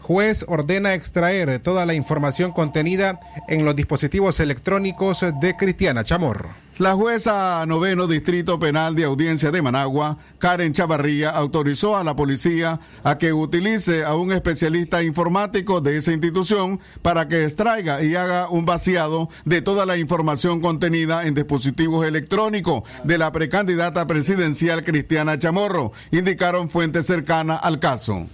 Juez 0.00 0.44
ordena 0.48 0.94
extraer 0.94 1.58
toda 1.58 1.84
la 1.84 1.94
información 1.94 2.52
contenida 2.52 3.18
en 3.48 3.64
los 3.64 3.74
dispositivos 3.74 4.38
electrónicos 4.38 5.24
de 5.40 5.56
Cristiana 5.56 6.04
Chamorro. 6.04 6.67
La 6.78 6.94
jueza 6.94 7.66
noveno 7.66 8.06
Distrito 8.06 8.60
Penal 8.60 8.94
de 8.94 9.02
Audiencia 9.02 9.50
de 9.50 9.62
Managua, 9.62 10.16
Karen 10.38 10.72
Chavarría, 10.72 11.30
autorizó 11.30 11.96
a 11.96 12.04
la 12.04 12.14
policía 12.14 12.78
a 13.02 13.18
que 13.18 13.32
utilice 13.32 14.04
a 14.04 14.14
un 14.14 14.30
especialista 14.30 15.02
informático 15.02 15.80
de 15.80 15.96
esa 15.96 16.12
institución 16.12 16.78
para 17.02 17.26
que 17.26 17.42
extraiga 17.42 18.00
y 18.04 18.14
haga 18.14 18.48
un 18.48 18.64
vaciado 18.64 19.28
de 19.44 19.60
toda 19.60 19.86
la 19.86 19.96
información 19.96 20.60
contenida 20.60 21.26
en 21.26 21.34
dispositivos 21.34 22.06
electrónicos 22.06 22.84
de 23.02 23.18
la 23.18 23.32
precandidata 23.32 24.06
presidencial 24.06 24.84
Cristiana 24.84 25.36
Chamorro, 25.36 25.90
indicaron 26.12 26.68
fuentes 26.68 27.06
cercanas 27.06 27.58
al 27.60 27.80
caso. 27.80 28.28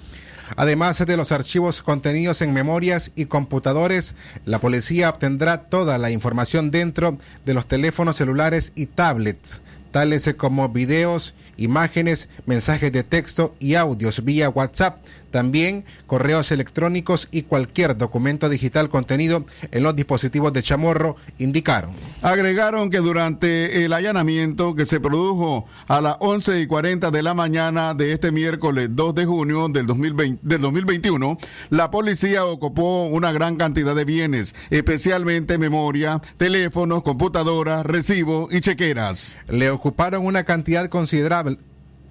Además 0.57 1.05
de 1.05 1.17
los 1.17 1.33
archivos 1.33 1.83
contenidos 1.83 2.43
en 2.43 2.53
memorias 2.53 3.13
y 3.15 3.27
computadores, 3.27 4.15
la 4.45 4.61
policía 4.61 5.11
obtendrá 5.11 5.63
toda 5.69 5.99
la 5.99 6.11
información 6.11 6.71
dentro 6.71 7.19
de 7.45 7.55
los 7.55 7.67
teléfonos 7.67 8.17
celulares 8.17 8.73
y 8.75 8.87
tablets, 8.87 9.63
tales 9.91 10.29
como 10.37 10.69
videos, 10.69 11.35
imágenes, 11.57 12.29
mensajes 12.47 12.91
de 12.93 13.05
texto 13.05 13.55
y 13.61 13.77
audios 13.77 14.25
vía 14.25 14.49
WhatsApp, 14.49 14.99
también 15.35 15.85
correos 16.07 16.53
electrónicos 16.53 17.27
y 17.33 17.43
cualquier 17.43 17.97
documento 17.97 18.49
digital 18.49 18.89
contenido 18.89 19.45
en 19.73 19.83
los 19.83 19.97
dispositivos 19.97 20.53
de 20.53 20.63
Chamorro, 20.63 21.17
indicaron. 21.39 21.91
Agregaron 22.23 22.89
que 22.89 22.99
durante 22.99 23.85
el 23.85 23.93
allanamiento 23.93 24.77
que 24.77 24.85
se 24.85 25.01
produjo 25.01 25.67
a 25.89 26.01
las 26.01 26.19
11 26.21 26.61
y 26.61 26.69
40 26.69 27.11
de 27.11 27.23
la 27.25 27.35
mañana 27.35 27.95
de 27.95 28.13
este 28.13 28.31
miércoles 28.31 28.91
2 28.93 29.15
de 29.17 29.27
junio 29.27 29.69
del, 29.69 29.89
2020, 29.89 30.41
del 30.47 30.61
2021, 30.61 31.37
la 31.71 31.91
policía 31.91 32.45
ocupó 32.45 33.07
una 33.07 33.33
gran 33.33 33.57
cantidad 33.57 33.97
de 33.97 34.05
bienes, 34.05 34.55
especialmente 34.71 35.59
memoria, 35.59 36.23
teléfonos, 36.37 37.03
computadoras, 37.03 37.85
recibos 37.85 38.55
y 38.55 38.61
chequeras. 38.61 39.37
Le 39.49 39.71
ocuparon 39.71 40.25
una 40.25 40.45
cantidad 40.45 40.89
considerable 40.89 41.59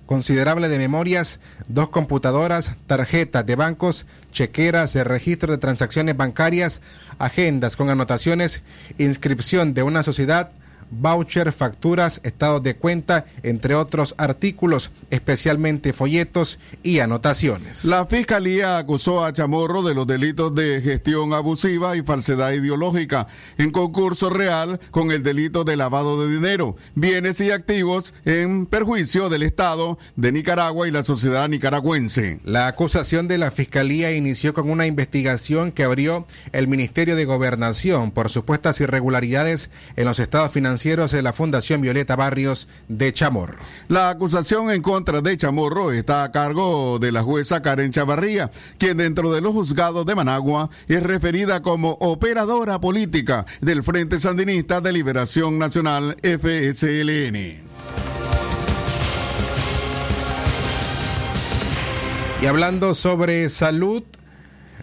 considerable 0.06 0.70
de 0.70 0.78
memorias, 0.78 1.40
dos 1.68 1.90
computadoras, 1.90 2.76
tarjetas 2.88 3.46
de 3.46 3.56
bancos, 3.56 4.06
chequeras, 4.32 4.96
registro 4.96 5.52
de 5.52 5.58
transacciones 5.58 6.18
bancarias, 6.18 6.82
agendas 7.20 7.76
con 7.76 7.90
anotaciones, 7.90 8.62
inscripción 8.98 9.74
de 9.74 9.84
una 9.84 10.04
sociedad, 10.04 10.52
voucher, 10.94 11.52
facturas, 11.52 12.22
estados 12.24 12.64
de 12.64 12.76
cuenta, 12.76 13.26
entre 13.44 13.76
otros 13.76 14.16
artículos, 14.18 14.92
especialmente 15.10 15.94
folletos 15.94 16.60
y 16.84 17.00
anotaciones. 17.00 17.86
La 17.86 18.06
Fiscalía 18.06 18.78
acusó 18.78 19.24
a 19.24 19.34
Chamorro 19.34 19.82
de 19.82 19.94
los 19.94 20.08
delitos 20.08 20.54
de 20.56 20.82
gestión 20.82 21.34
abusiva 21.34 21.96
y 21.98 22.04
falsedad 22.04 22.52
ideológica 22.52 23.28
en 23.58 23.72
concurso 23.72 24.30
real 24.30 24.80
con 24.92 25.12
el 25.12 25.24
delito 25.24 25.64
de 25.64 25.78
lavado 25.78 26.24
de 26.24 26.32
dinero, 26.32 26.76
bienes 26.96 27.40
y 27.42 27.52
activos 27.52 28.14
en 28.26 28.66
perjuicio 28.66 29.30
del 29.30 29.44
Estado 29.44 29.98
de 30.16 30.32
Nicaragua 30.32 30.88
y 30.88 30.92
la 30.92 31.04
sociedad 31.04 31.48
nicaragüense. 31.50 32.40
La 32.44 32.68
acusación 32.68 33.28
de 33.28 33.38
la 33.38 33.52
Fiscalía 33.52 34.14
inició 34.14 34.54
con 34.54 34.70
una 34.70 34.88
investigación 34.88 35.72
que 35.72 35.84
abrió 35.84 36.28
el 36.52 36.68
Ministerio 36.68 37.16
de 37.16 37.26
Gobernación 37.26 38.12
por 38.12 38.30
supuestas 38.30 38.80
irregularidades 38.82 39.70
en 39.96 40.06
los 40.06 40.20
estados 40.20 40.52
financieros 40.52 40.83
de 40.84 41.22
la 41.22 41.32
Fundación 41.32 41.80
Violeta 41.80 42.18
Barrios 42.18 42.68
de 42.90 43.14
Chamorro. 43.14 43.58
La 43.88 44.10
acusación 44.10 44.70
en 44.70 44.82
contra 44.82 45.22
de 45.22 45.38
Chamorro 45.38 45.94
está 45.94 46.24
a 46.24 46.32
cargo 46.34 47.00
de 47.00 47.14
la 47.14 47.24
jueza 47.24 47.62
Karen 47.62 47.92
Chavarría, 47.92 48.52
quien 48.78 48.98
dentro 48.98 49.32
de 49.32 49.40
los 49.40 49.54
juzgados 49.54 50.06
de 50.06 50.14
Managua 50.14 50.70
es 50.90 51.02
referida 51.02 51.62
como 51.62 51.92
operadora 52.02 52.82
política 52.82 53.46
del 53.62 53.82
Frente 53.82 54.20
Sandinista 54.20 54.82
de 54.82 54.92
Liberación 54.92 55.58
Nacional 55.58 56.18
FSLN. 56.22 57.64
Y 62.42 62.46
hablando 62.46 62.94
sobre 62.94 63.48
salud, 63.48 64.04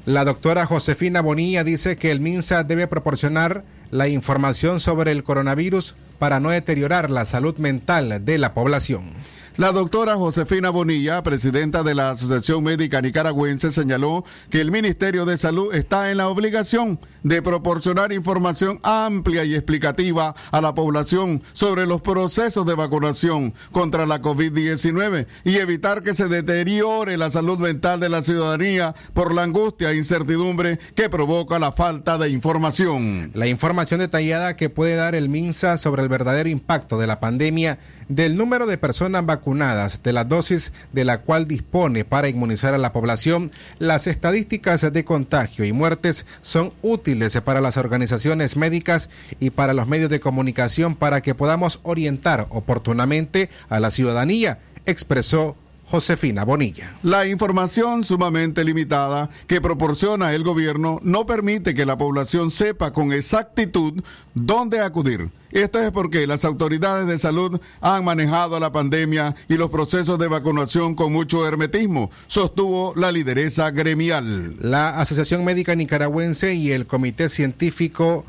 la 0.07 0.25
doctora 0.25 0.65
Josefina 0.65 1.21
Bonilla 1.21 1.63
dice 1.63 1.99
que 1.99 2.11
el 2.11 2.21
MINSA 2.21 2.65
debe 2.65 2.87
proporcionar 2.87 3.65
la 3.91 4.09
información 4.09 4.81
sobre 4.81 5.13
el 5.13 5.25
coronavirus 5.25 5.95
para 6.19 6.41
no 6.41 6.51
deteriorar 6.51 7.11
la 7.11 7.25
salud 7.25 7.57
mental 7.57 8.25
de 8.25 8.39
la 8.39 8.55
población. 8.55 9.13
La 9.61 9.73
doctora 9.73 10.17
Josefina 10.17 10.71
Bonilla, 10.71 11.23
presidenta 11.23 11.83
de 11.83 11.95
la 11.95 12.09
Asociación 12.09 12.65
Médica 12.65 13.03
Nicaragüense, 13.03 13.71
señaló 13.71 14.25
que 14.49 14.63
el 14.63 14.71
Ministerio 14.71 15.27
de 15.27 15.37
Salud 15.37 15.75
está 15.75 16.11
en 16.11 16.17
la 16.17 16.31
obligación 16.31 16.99
de 17.23 17.43
proporcionar 17.43 18.11
información 18.11 18.81
amplia 18.83 19.45
y 19.45 19.55
explicativa 19.55 20.35
a 20.51 20.61
la 20.63 20.75
población 20.75 21.43
sobre 21.53 21.85
los 21.85 22.01
procesos 22.01 22.65
de 22.65 22.75
vacunación 22.75 23.53
contra 23.71 24.07
la 24.07 24.23
COVID-19 24.23 25.27
y 25.45 25.57
evitar 25.57 26.03
que 26.03 26.15
se 26.15 26.29
deteriore 26.29 27.19
la 27.19 27.31
salud 27.31 27.59
mental 27.59 28.01
de 28.01 28.09
la 28.09 28.23
ciudadanía 28.23 28.95
por 29.13 29.35
la 29.35 29.43
angustia 29.43 29.91
e 29.91 29.97
incertidumbre 29.97 30.79
que 30.95 31.11
provoca 31.11 31.59
la 31.59 31.73
falta 31.73 32.17
de 32.17 32.31
información. 32.31 33.31
La 33.35 33.47
información 33.47 34.01
detallada 34.01 34.57
que 34.57 34.71
puede 34.71 34.95
dar 34.95 35.15
el 35.15 35.29
MINSA 35.29 35.77
sobre 35.77 36.01
el 36.01 36.09
verdadero 36.09 36.49
impacto 36.49 36.99
de 36.99 37.07
la 37.07 37.21
pandemia 37.21 37.79
del 38.11 38.37
número 38.37 38.67
de 38.67 38.77
personas 38.77 39.25
vacunadas, 39.25 40.03
de 40.03 40.13
la 40.13 40.25
dosis 40.25 40.73
de 40.93 41.05
la 41.05 41.23
cual 41.23 41.47
dispone 41.47 42.05
para 42.05 42.29
inmunizar 42.29 42.75
a 42.75 42.79
la 42.79 42.93
población, 42.93 43.53
las 43.79 44.09
estadísticas 44.09 44.93
de 44.93 45.05
contagio 45.05 45.65
y 45.65 45.73
muertes 45.73 46.27
son 46.43 46.73
útiles 46.83 47.41
para 47.41 47.61
las 47.61 47.77
organizaciones 47.77 48.57
médicas 48.57 49.11
y 49.39 49.51
para 49.51 49.75
los 49.75 49.87
medios 49.87 50.11
de 50.11 50.19
comunicación 50.19 50.97
para 50.97 51.23
que 51.23 51.37
podamos 51.37 51.79
orientar 51.85 52.49
oportunamente 52.51 53.49
a 53.69 53.79
la 53.79 53.93
ciudadanía, 53.93 54.59
expresó 54.87 55.57
Josefina 55.91 56.45
Bonilla. 56.45 56.97
La 57.03 57.27
información 57.27 58.05
sumamente 58.05 58.65
limitada 58.65 59.29
que 59.47 59.61
proporciona 59.61 60.33
el 60.33 60.45
gobierno 60.45 61.01
no 61.03 61.27
permite 61.27 61.75
que 61.75 61.85
la 61.85 61.99
población 61.99 62.51
sepa 62.51 62.93
con 62.93 63.13
exactitud 63.13 64.03
dónde 64.35 64.81
acudir. 64.81 65.31
Esto 65.51 65.81
es 65.81 65.91
porque 65.91 66.29
las 66.29 66.45
autoridades 66.45 67.09
de 67.09 67.19
salud 67.19 67.61
han 67.81 68.05
manejado 68.05 68.61
la 68.61 68.71
pandemia 68.71 69.35
y 69.49 69.57
los 69.57 69.71
procesos 69.71 70.17
de 70.19 70.29
vacunación 70.29 70.95
con 70.95 71.13
mucho 71.13 71.47
hermetismo, 71.47 72.11
sostuvo 72.29 72.95
la 72.95 73.11
lideresa 73.11 73.73
gremial. 73.73 74.55
La 74.61 75.01
Asociación 75.01 75.45
Médica 75.45 75.75
Nicaragüense 75.75 76.55
y 76.55 76.71
el 76.71 76.87
Comité 76.87 77.29
Científico 77.29 78.25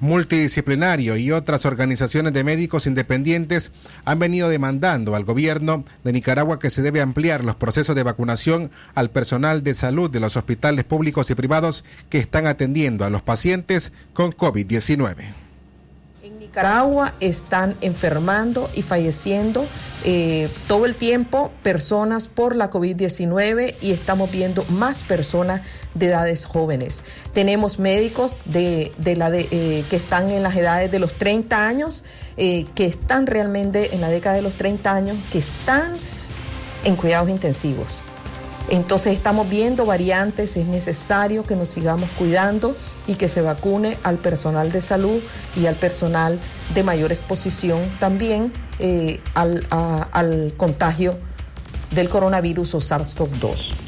multidisciplinario 0.00 1.16
y 1.16 1.32
otras 1.32 1.66
organizaciones 1.66 2.32
de 2.32 2.44
médicos 2.44 2.86
independientes 2.86 3.72
han 4.04 4.18
venido 4.18 4.48
demandando 4.48 5.14
al 5.14 5.24
gobierno 5.24 5.84
de 6.04 6.12
Nicaragua 6.12 6.58
que 6.58 6.70
se 6.70 6.82
debe 6.82 7.00
ampliar 7.00 7.44
los 7.44 7.56
procesos 7.56 7.96
de 7.96 8.02
vacunación 8.02 8.70
al 8.94 9.10
personal 9.10 9.62
de 9.62 9.74
salud 9.74 10.10
de 10.10 10.20
los 10.20 10.36
hospitales 10.36 10.84
públicos 10.84 11.30
y 11.30 11.34
privados 11.34 11.84
que 12.10 12.18
están 12.18 12.46
atendiendo 12.46 13.04
a 13.04 13.10
los 13.10 13.22
pacientes 13.22 13.92
con 14.12 14.32
COVID-19. 14.32 15.47
Nicaragua 16.58 17.14
están 17.20 17.76
enfermando 17.82 18.68
y 18.74 18.82
falleciendo 18.82 19.64
eh, 20.02 20.48
todo 20.66 20.86
el 20.86 20.96
tiempo 20.96 21.52
personas 21.62 22.26
por 22.26 22.56
la 22.56 22.68
COVID-19 22.68 23.76
y 23.80 23.92
estamos 23.92 24.32
viendo 24.32 24.64
más 24.64 25.04
personas 25.04 25.60
de 25.94 26.06
edades 26.06 26.44
jóvenes. 26.44 27.02
Tenemos 27.32 27.78
médicos 27.78 28.34
de, 28.44 28.90
de 28.98 29.14
la 29.14 29.30
de, 29.30 29.46
eh, 29.52 29.84
que 29.88 29.94
están 29.94 30.30
en 30.30 30.42
las 30.42 30.56
edades 30.56 30.90
de 30.90 30.98
los 30.98 31.12
30 31.12 31.64
años, 31.64 32.02
eh, 32.36 32.66
que 32.74 32.86
están 32.86 33.28
realmente 33.28 33.94
en 33.94 34.00
la 34.00 34.08
década 34.08 34.34
de 34.34 34.42
los 34.42 34.54
30 34.54 34.92
años, 34.92 35.16
que 35.30 35.38
están 35.38 35.92
en 36.82 36.96
cuidados 36.96 37.30
intensivos. 37.30 38.02
Entonces 38.70 39.14
estamos 39.14 39.48
viendo 39.48 39.86
variantes, 39.86 40.56
es 40.56 40.66
necesario 40.66 41.42
que 41.42 41.56
nos 41.56 41.70
sigamos 41.70 42.08
cuidando 42.18 42.76
y 43.06 43.14
que 43.14 43.28
se 43.28 43.40
vacune 43.40 43.96
al 44.02 44.18
personal 44.18 44.70
de 44.70 44.82
salud 44.82 45.20
y 45.56 45.66
al 45.66 45.74
personal 45.74 46.38
de 46.74 46.82
mayor 46.82 47.12
exposición 47.12 47.80
también 47.98 48.52
eh, 48.78 49.20
al, 49.34 50.52
contagio 50.56 51.18
del 51.90 52.08
coronavirus 52.10 52.74
o 52.74 52.78
SARS-CoV-2. 52.78 53.87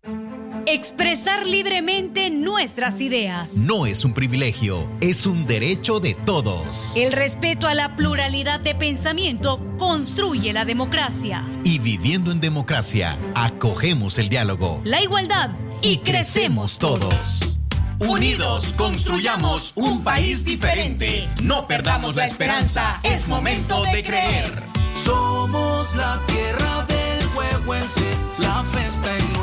Expresar 0.71 1.45
libremente 1.45 2.29
nuestras 2.29 3.01
ideas. 3.01 3.55
No 3.57 3.85
es 3.85 4.05
un 4.05 4.13
privilegio, 4.13 4.87
es 5.01 5.25
un 5.25 5.45
derecho 5.45 5.99
de 5.99 6.13
todos. 6.13 6.93
El 6.95 7.11
respeto 7.11 7.67
a 7.67 7.73
la 7.73 7.97
pluralidad 7.97 8.61
de 8.61 8.73
pensamiento 8.73 9.59
construye 9.77 10.53
la 10.53 10.63
democracia. 10.63 11.45
Y 11.65 11.79
viviendo 11.79 12.31
en 12.31 12.39
democracia, 12.39 13.17
acogemos 13.35 14.17
el 14.17 14.29
diálogo. 14.29 14.79
La 14.85 15.03
igualdad 15.03 15.49
y, 15.81 15.97
crecemos 15.97 16.79
todos. 16.79 17.53
Unidos 17.99 18.73
construyamos 18.77 19.73
un 19.75 20.05
país 20.05 20.45
diferente. 20.45 21.27
No 21.43 21.67
perdamos 21.67 22.15
la 22.15 22.27
esperanza, 22.27 23.01
es 23.03 23.27
momento 23.27 23.83
de 23.83 24.03
creer. 24.03 24.63
Somos 25.03 25.93
la 25.97 26.17
tierra 26.27 26.85
del 26.85 27.27
huehuense, 27.35 28.09
la 28.39 28.63
festa 28.71 29.17
en 29.17 29.40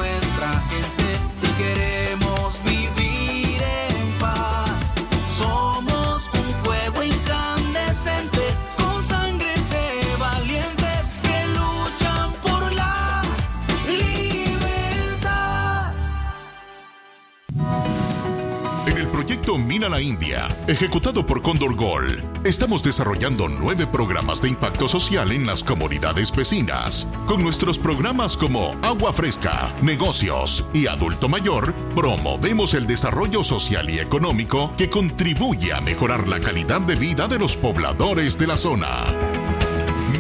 Mina 19.57 19.89
la 19.89 20.03
India, 20.03 20.49
ejecutado 20.67 21.27
por 21.27 21.41
Condor 21.41 21.75
Gold, 21.75 22.47
estamos 22.47 22.83
desarrollando 22.83 23.49
nueve 23.49 23.87
programas 23.87 24.43
de 24.43 24.49
impacto 24.49 24.89
social 24.89 25.33
en 25.33 25.47
las 25.47 25.63
comunidades 25.63 26.35
vecinas. 26.35 27.07
Con 27.27 27.43
nuestros 27.43 27.79
programas 27.79 28.37
como 28.37 28.77
Agua 28.83 29.13
Fresca, 29.13 29.73
Negocios 29.81 30.67
y 30.75 30.87
Adulto 30.87 31.29
Mayor, 31.29 31.73
promovemos 31.95 32.75
el 32.75 32.87
desarrollo 32.87 33.43
social 33.43 33.89
y 33.89 34.01
económico 34.01 34.75
que 34.77 34.91
contribuye 34.91 35.73
a 35.73 35.81
mejorar 35.81 36.29
la 36.29 36.41
calidad 36.41 36.83
de 36.83 36.97
vida 36.97 37.27
de 37.27 37.39
los 37.39 37.57
pobladores 37.57 38.39
de 38.39 38.47
la 38.49 38.57
zona. 38.59 39.07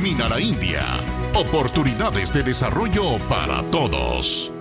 Mina 0.02 0.28
la 0.28 0.40
India, 0.40 0.84
oportunidades 1.34 2.32
de 2.32 2.44
desarrollo 2.44 3.18
para 3.28 3.62
todos. 3.64 4.52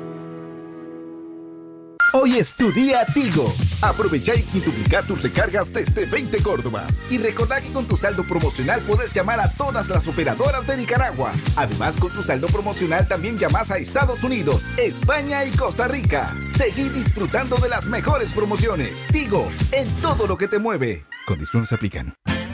Hoy 2.14 2.38
es 2.38 2.56
tu 2.56 2.72
día 2.72 3.06
Tigo. 3.14 3.54
Aprovecha 3.82 4.34
y 4.34 4.42
quintuplicar 4.44 5.06
tus 5.06 5.22
recargas 5.22 5.74
desde 5.74 6.06
20 6.06 6.42
Córdobas. 6.42 7.00
Y 7.10 7.18
recordá 7.18 7.60
que 7.60 7.72
con 7.74 7.86
tu 7.86 7.98
saldo 7.98 8.26
promocional 8.26 8.82
puedes 8.82 9.12
llamar 9.12 9.42
a 9.42 9.52
todas 9.52 9.90
las 9.90 10.08
operadoras 10.08 10.66
de 10.66 10.78
Nicaragua. 10.78 11.34
Además, 11.58 11.98
con 11.98 12.10
tu 12.12 12.24
saldo 12.24 12.48
promocional 12.48 13.08
también 13.08 13.38
llamas 13.38 13.72
a 13.72 13.78
Estados 13.78 14.24
Unidos, 14.24 14.64
España 14.78 15.44
y 15.44 15.52
Costa 15.52 15.88
Rica. 15.88 16.34
Seguí 16.56 16.90
disfrutando 16.90 17.58
de 17.58 17.70
las 17.70 17.88
mejores 17.88 18.32
promociones. 18.32 19.06
Tigo, 19.12 19.52
en 19.74 19.90
todo 19.98 20.28
lo 20.28 20.38
que 20.38 20.48
te 20.48 20.60
mueve. 20.60 21.06
Condiciones 21.26 21.74
aplican. 21.74 22.16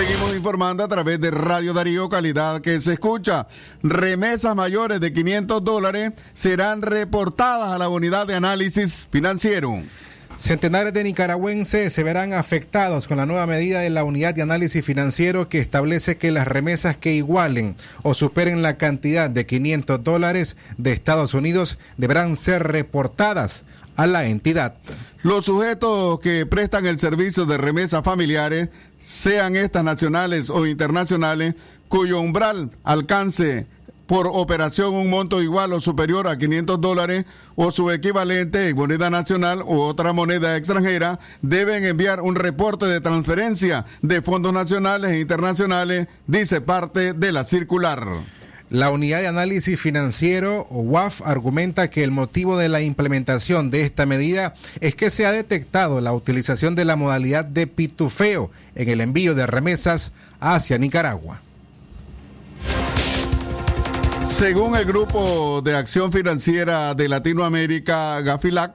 Seguimos 0.00 0.34
informando 0.34 0.82
a 0.82 0.88
través 0.88 1.20
de 1.20 1.30
Radio 1.30 1.74
Darío 1.74 2.08
Calidad 2.08 2.62
que 2.62 2.80
se 2.80 2.94
escucha. 2.94 3.46
Remesas 3.82 4.56
mayores 4.56 4.98
de 4.98 5.12
500 5.12 5.62
dólares 5.62 6.12
serán 6.32 6.80
reportadas 6.80 7.70
a 7.70 7.76
la 7.76 7.90
unidad 7.90 8.26
de 8.26 8.34
análisis 8.34 9.10
financiero. 9.12 9.82
Centenares 10.36 10.94
de 10.94 11.04
nicaragüenses 11.04 11.92
se 11.92 12.02
verán 12.02 12.32
afectados 12.32 13.06
con 13.06 13.18
la 13.18 13.26
nueva 13.26 13.46
medida 13.46 13.80
de 13.80 13.90
la 13.90 14.02
unidad 14.02 14.32
de 14.32 14.40
análisis 14.40 14.82
financiero 14.82 15.50
que 15.50 15.58
establece 15.58 16.16
que 16.16 16.30
las 16.30 16.48
remesas 16.48 16.96
que 16.96 17.12
igualen 17.12 17.76
o 18.00 18.14
superen 18.14 18.62
la 18.62 18.78
cantidad 18.78 19.28
de 19.28 19.44
500 19.44 20.02
dólares 20.02 20.56
de 20.78 20.92
Estados 20.92 21.34
Unidos 21.34 21.76
deberán 21.98 22.36
ser 22.36 22.62
reportadas 22.62 23.66
a 23.96 24.06
la 24.06 24.24
entidad. 24.24 24.76
Los 25.22 25.44
sujetos 25.44 26.18
que 26.20 26.46
prestan 26.46 26.86
el 26.86 26.98
servicio 26.98 27.44
de 27.44 27.58
remesas 27.58 28.02
familiares, 28.02 28.70
sean 28.98 29.54
estas 29.54 29.84
nacionales 29.84 30.48
o 30.48 30.66
internacionales, 30.66 31.56
cuyo 31.88 32.20
umbral 32.20 32.70
alcance 32.84 33.66
por 34.06 34.28
operación 34.32 34.94
un 34.94 35.10
monto 35.10 35.42
igual 35.42 35.74
o 35.74 35.78
superior 35.78 36.26
a 36.26 36.38
500 36.38 36.80
dólares 36.80 37.26
o 37.54 37.70
su 37.70 37.90
equivalente 37.90 38.68
en 38.68 38.76
moneda 38.76 39.10
nacional 39.10 39.62
u 39.62 39.78
otra 39.80 40.14
moneda 40.14 40.56
extranjera, 40.56 41.20
deben 41.42 41.84
enviar 41.84 42.22
un 42.22 42.34
reporte 42.34 42.86
de 42.86 43.02
transferencia 43.02 43.84
de 44.00 44.22
fondos 44.22 44.54
nacionales 44.54 45.10
e 45.10 45.20
internacionales, 45.20 46.08
dice 46.26 46.62
parte 46.62 47.12
de 47.12 47.30
la 47.30 47.44
circular. 47.44 48.06
La 48.70 48.92
Unidad 48.92 49.20
de 49.20 49.26
Análisis 49.26 49.80
Financiero, 49.80 50.68
o 50.70 50.78
UAF, 50.82 51.22
argumenta 51.26 51.90
que 51.90 52.04
el 52.04 52.12
motivo 52.12 52.56
de 52.56 52.68
la 52.68 52.80
implementación 52.80 53.68
de 53.68 53.82
esta 53.82 54.06
medida 54.06 54.54
es 54.80 54.94
que 54.94 55.10
se 55.10 55.26
ha 55.26 55.32
detectado 55.32 56.00
la 56.00 56.12
utilización 56.12 56.76
de 56.76 56.84
la 56.84 56.94
modalidad 56.94 57.44
de 57.44 57.66
pitufeo 57.66 58.52
en 58.76 58.88
el 58.88 59.00
envío 59.00 59.34
de 59.34 59.48
remesas 59.48 60.12
hacia 60.38 60.78
Nicaragua. 60.78 61.42
Según 64.24 64.76
el 64.76 64.84
Grupo 64.84 65.62
de 65.62 65.74
Acción 65.74 66.12
Financiera 66.12 66.94
de 66.94 67.08
Latinoamérica, 67.08 68.20
GAFILAC, 68.20 68.74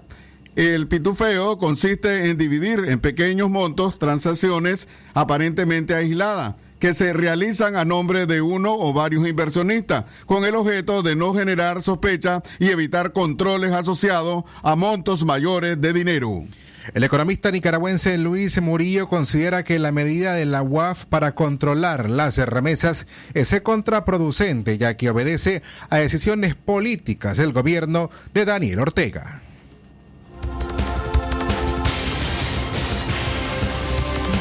el 0.57 0.89
pitufeo 0.89 1.57
consiste 1.57 2.29
en 2.29 2.37
dividir 2.37 2.83
en 2.89 2.99
pequeños 2.99 3.49
montos 3.49 3.97
transacciones 3.97 4.89
aparentemente 5.13 5.95
aisladas 5.95 6.55
que 6.85 6.93
se 6.93 7.13
realizan 7.13 7.75
a 7.77 7.83
nombre 7.83 8.27
de 8.27 8.43
uno 8.43 8.71
o 8.71 8.93
varios 8.93 9.27
inversionistas, 9.27 10.05
con 10.27 10.45
el 10.45 10.53
objeto 10.53 11.01
de 11.01 11.15
no 11.15 11.33
generar 11.33 11.81
sospecha 11.81 12.43
y 12.59 12.67
evitar 12.67 13.11
controles 13.11 13.71
asociados 13.71 14.43
a 14.61 14.75
montos 14.75 15.25
mayores 15.25 15.81
de 15.81 15.93
dinero. 15.93 16.43
El 16.93 17.03
economista 17.03 17.49
nicaragüense 17.49 18.19
Luis 18.19 18.61
Murillo 18.61 19.09
considera 19.09 19.63
que 19.63 19.79
la 19.79 19.91
medida 19.91 20.35
de 20.35 20.45
la 20.45 20.61
UAF 20.61 21.05
para 21.05 21.33
controlar 21.33 22.07
las 22.07 22.37
remesas 22.37 23.07
es 23.33 23.59
contraproducente, 23.61 24.77
ya 24.77 24.95
que 24.95 25.09
obedece 25.09 25.63
a 25.89 25.97
decisiones 25.97 26.53
políticas 26.53 27.37
del 27.37 27.51
gobierno 27.51 28.11
de 28.35 28.45
Daniel 28.45 28.81
Ortega. 28.81 29.41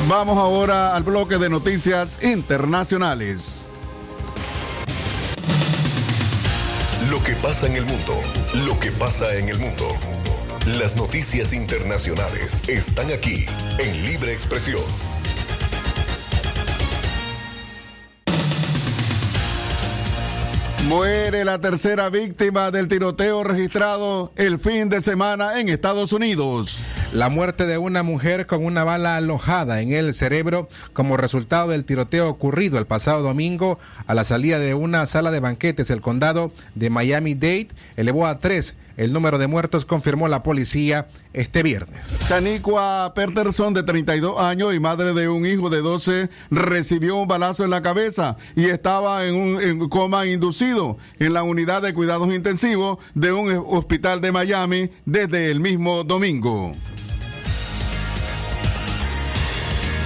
Vamos 0.09 0.37
ahora 0.37 0.95
al 0.95 1.03
bloque 1.03 1.39
de 1.39 1.49
noticias 1.49 2.23
internacionales. 2.23 3.67
Lo 7.09 7.23
que 7.23 7.35
pasa 7.37 7.67
en 7.67 7.77
el 7.77 7.87
mundo, 7.87 8.21
lo 8.67 8.79
que 8.79 8.91
pasa 8.93 9.35
en 9.35 9.49
el 9.49 9.59
mundo. 9.59 9.87
Las 10.79 10.97
noticias 10.97 11.55
internacionales 11.55 12.63
están 12.69 13.11
aquí 13.13 13.47
en 13.79 14.05
Libre 14.05 14.35
Expresión. 14.35 14.83
Muere 20.89 21.47
la 21.47 21.59
tercera 21.59 22.11
víctima 22.11 22.71
del 22.71 22.89
tiroteo 22.89 23.43
registrado 23.43 24.33
el 24.37 24.59
fin 24.59 24.91
de 24.91 25.01
semana 25.01 25.59
en 25.59 25.71
Estados 25.71 26.13
Unidos. 26.13 26.79
La 27.13 27.31
muerte 27.31 27.67
de 27.67 27.79
una 27.79 28.03
mujer 28.03 28.47
con 28.47 28.63
una 28.63 28.85
bala 28.85 29.17
alojada 29.17 29.81
en 29.81 29.93
el 29.93 30.13
cerebro 30.13 30.69
como 30.93 31.17
resultado 31.17 31.69
del 31.69 31.87
tiroteo 31.87 32.29
ocurrido 32.29 32.79
el 32.79 32.87
pasado 32.87 33.23
domingo 33.23 33.79
a 34.07 34.13
la 34.13 34.25
salida 34.25 34.59
de 34.59 34.75
una 34.75 35.07
sala 35.07 35.31
de 35.31 35.41
banquetes 35.41 35.89
del 35.89 36.03
condado 36.03 36.53
de 36.75 36.91
Miami-Dade 36.91 37.69
elevó 37.97 38.27
a 38.27 38.39
tres 38.39 38.77
el 38.97 39.13
número 39.13 39.39
de 39.39 39.47
muertos 39.47 39.85
confirmó 39.85 40.29
la 40.29 40.43
policía 40.43 41.09
este 41.33 41.63
viernes. 41.63 42.19
Shaniqua 42.29 43.13
Peterson, 43.15 43.75
de 43.75 43.83
32 43.83 44.39
años 44.39 44.75
y 44.75 44.81
madre 44.81 45.15
de 45.15 45.29
un 45.29 45.47
hijo 45.47 45.71
de 45.71 45.81
12, 45.81 46.31
recibió 46.51 47.17
un 47.17 47.29
balazo 47.29 47.65
en 47.65 47.71
la 47.71 47.83
cabeza 47.83 48.37
y 48.55 48.67
estaba 48.67 49.27
en 49.27 49.35
un 49.35 49.61
en 49.61 49.89
coma 49.89 50.27
inducido 50.27 50.99
en 51.19 51.33
la 51.33 51.43
unidad 51.43 51.83
de 51.83 51.95
cuidados 51.95 52.33
intensivos 52.33 52.99
de 53.15 53.33
un 53.33 53.65
hospital 53.67 54.21
de 54.21 54.33
Miami 54.33 54.91
desde 55.05 55.51
el 55.51 55.61
mismo 55.61 56.05
domingo. 56.05 56.75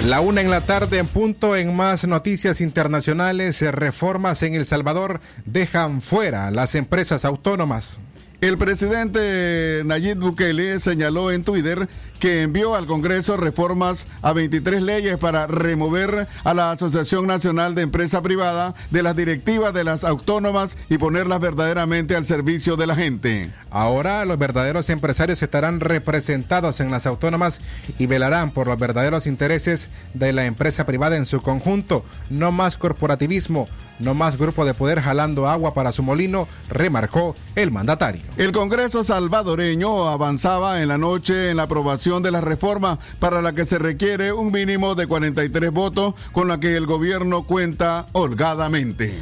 La 0.07 0.21
una 0.21 0.41
en 0.41 0.51
la 0.51 0.61
tarde 0.61 0.99
en 0.99 1.09
punto 1.09 1.57
en 1.57 1.75
más 1.75 2.07
noticias 2.07 2.61
internacionales, 2.61 3.61
reformas 3.73 4.43
en 4.45 4.55
El 4.55 4.65
Salvador 4.65 5.21
dejan 5.45 6.01
fuera 6.01 6.53
las 6.53 6.77
empresas 6.77 7.25
autónomas. 7.25 8.01
El 8.41 8.57
presidente 8.57 9.83
Nayib 9.85 10.19
Bukele 10.19 10.79
señaló 10.79 11.33
en 11.33 11.43
Twitter 11.43 11.89
que 12.21 12.43
envió 12.43 12.77
al 12.77 12.87
Congreso 12.87 13.37
reformas 13.37 14.07
a 14.23 14.33
23 14.33 14.81
leyes 14.81 15.19
para 15.19 15.49
remover 15.49 16.29
a 16.45 16.55
la 16.55 16.71
Asociación 16.71 17.27
Nacional 17.27 17.75
de 17.75 17.83
Empresa 17.83 18.23
Privada 18.23 18.75
de 18.93 19.03
las 19.03 19.17
directivas 19.17 19.75
de 19.75 19.83
las 19.83 20.05
autónomas 20.05 20.79
y 20.89 20.99
ponerlas 20.99 21.41
verdaderamente 21.41 22.15
al 22.15 22.27
servicio 22.27 22.77
de 22.77 22.87
la 22.87 22.95
gente. 22.95 23.51
Ahora 23.71 24.25
los 24.25 24.39
verdaderos 24.39 24.89
empresarios 24.89 25.43
estarán 25.43 25.81
representados 25.81 26.79
en 26.79 26.93
las 26.93 27.07
autónomas 27.07 27.61
y 27.99 28.07
velarán 28.07 28.53
por 28.53 28.69
los 28.69 28.79
verdaderos 28.79 29.27
intereses 29.27 29.89
de 30.15 30.33
la 30.33 30.47
empresa 30.47 30.87
privada 30.87 31.17
en 31.17 31.27
su 31.27 31.43
conjunto. 31.43 32.05
No 32.31 32.53
más 32.53 32.79
corporativismo, 32.79 33.69
no 33.99 34.15
más 34.15 34.37
grupo 34.37 34.65
de 34.65 34.75
poder 34.75 35.01
jalando 35.01 35.49
agua 35.49 35.75
para 35.75 35.93
su 35.93 36.03
molino, 36.03 36.49
remarcó 36.69 37.35
el 37.55 37.71
mandatario. 37.71 38.23
El 38.37 38.53
Congreso 38.53 39.05
salvadoreño 39.05 40.09
avanzaba 40.09 40.83
en 40.83 40.89
la 40.89 40.99
noche 40.99 41.51
en 41.51 41.57
la 41.57 41.65
aprobación 41.65 42.23
de 42.23 42.31
la 42.31 42.41
reforma 42.41 42.99
para 43.19 43.43
la 43.43 43.53
que 43.53 43.65
se 43.65 43.79
requiere 43.79 44.33
un 44.33 44.53
mínimo 44.53 44.95
de 44.95 45.07
43 45.07 45.71
votos 45.73 46.15
con 46.33 46.49
la 46.49 46.61
que 46.61 46.77
el 46.77 46.87
gobierno 46.87 47.45
cuenta 47.45 48.07
holgadamente. 48.13 49.15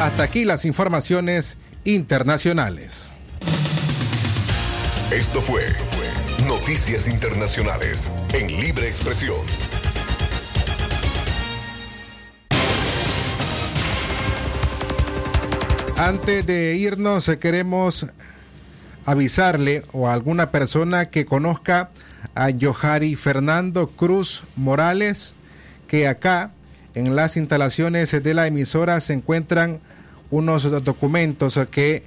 Hasta 0.00 0.22
aquí 0.22 0.44
las 0.44 0.64
informaciones 0.64 1.56
internacionales. 1.84 3.12
Esto 5.10 5.40
fue 5.40 5.64
Noticias 6.46 7.08
Internacionales 7.08 8.12
en 8.32 8.46
Libre 8.60 8.88
Expresión. 8.88 9.67
Antes 15.98 16.46
de 16.46 16.76
irnos, 16.76 17.28
queremos 17.40 18.06
avisarle 19.04 19.82
o 19.90 20.06
a 20.06 20.12
alguna 20.12 20.52
persona 20.52 21.10
que 21.10 21.26
conozca 21.26 21.90
a 22.36 22.50
Johari 22.52 23.16
Fernando 23.16 23.88
Cruz 23.88 24.44
Morales 24.54 25.34
que 25.88 26.06
acá 26.06 26.52
en 26.94 27.16
las 27.16 27.36
instalaciones 27.36 28.12
de 28.12 28.32
la 28.32 28.46
emisora 28.46 29.00
se 29.00 29.12
encuentran 29.12 29.80
unos 30.30 30.70
documentos 30.84 31.58
que 31.68 32.04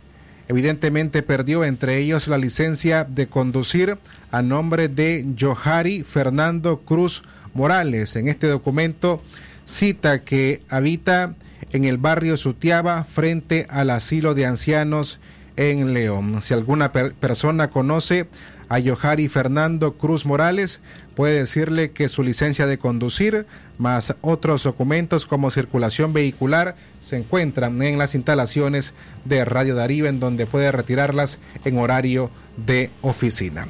evidentemente 0.48 1.22
perdió 1.22 1.66
entre 1.66 1.98
ellos 1.98 2.30
la 2.30 2.38
licencia 2.38 3.04
de 3.04 3.28
conducir 3.28 3.98
a 4.32 4.42
nombre 4.42 4.88
de 4.88 5.26
Johari 5.38 6.04
Fernando 6.04 6.80
Cruz 6.80 7.24
Morales. 7.54 8.16
En 8.16 8.30
este 8.30 8.48
documento 8.48 9.22
cita 9.66 10.24
que 10.24 10.62
habita 10.70 11.36
en 11.74 11.86
el 11.86 11.98
barrio 11.98 12.38
Sutiaba 12.38 13.04
frente 13.04 13.68
al 13.70 13.90
asilo 13.90 14.34
de 14.34 14.46
ancianos 14.46 15.20
en 15.56 15.94
León. 15.94 16.42
Si 16.42 16.54
alguna 16.54 16.92
persona 16.92 17.70
conoce 17.70 18.28
a 18.70 18.80
Yohari 18.80 19.28
Fernando 19.28 19.98
Cruz 19.98 20.26
Morales, 20.26 20.80
puede 21.16 21.40
decirle 21.40 21.92
que 21.92 22.08
su 22.08 22.24
licencia 22.24 22.68
de 22.68 22.78
conducir 22.78 23.46
más 23.78 24.16
otros 24.22 24.64
documentos 24.64 25.26
como 25.26 25.52
circulación 25.52 26.14
vehicular 26.14 26.76
se 27.00 27.18
encuentran 27.18 27.82
en 27.82 27.98
las 27.98 28.16
instalaciones 28.16 28.94
de 29.26 29.44
Radio 29.44 29.76
Darío 29.76 30.06
en 30.06 30.20
donde 30.20 30.46
puede 30.46 30.72
retirarlas 30.72 31.40
en 31.66 31.78
horario 31.80 32.32
de 32.58 32.90
oficina. 33.02 33.68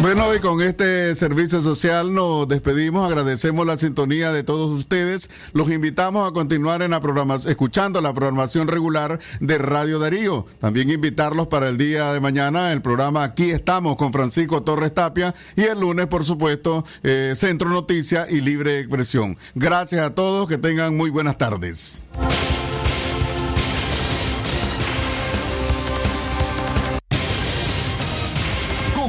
Bueno, 0.00 0.32
y 0.32 0.38
con 0.38 0.62
este 0.62 1.12
servicio 1.16 1.60
social 1.60 2.14
nos 2.14 2.46
despedimos, 2.46 3.04
agradecemos 3.04 3.66
la 3.66 3.76
sintonía 3.76 4.30
de 4.30 4.44
todos 4.44 4.70
ustedes, 4.70 5.28
los 5.52 5.72
invitamos 5.72 6.28
a 6.28 6.32
continuar 6.32 6.82
en 6.82 6.92
la 6.92 7.00
programación, 7.00 7.50
escuchando 7.50 8.00
la 8.00 8.14
programación 8.14 8.68
regular 8.68 9.18
de 9.40 9.58
Radio 9.58 9.98
Darío. 9.98 10.46
También 10.60 10.90
invitarlos 10.90 11.48
para 11.48 11.68
el 11.68 11.78
día 11.78 12.12
de 12.12 12.20
mañana, 12.20 12.72
el 12.72 12.80
programa 12.80 13.24
Aquí 13.24 13.50
estamos 13.50 13.96
con 13.96 14.12
Francisco 14.12 14.62
Torres 14.62 14.94
Tapia 14.94 15.34
y 15.56 15.62
el 15.62 15.80
lunes, 15.80 16.06
por 16.06 16.22
supuesto, 16.22 16.84
eh, 17.02 17.32
Centro 17.34 17.68
Noticia 17.68 18.28
y 18.30 18.40
Libre 18.40 18.78
Expresión. 18.78 19.36
Gracias 19.56 20.06
a 20.06 20.14
todos, 20.14 20.46
que 20.46 20.58
tengan 20.58 20.96
muy 20.96 21.10
buenas 21.10 21.38
tardes. 21.38 22.04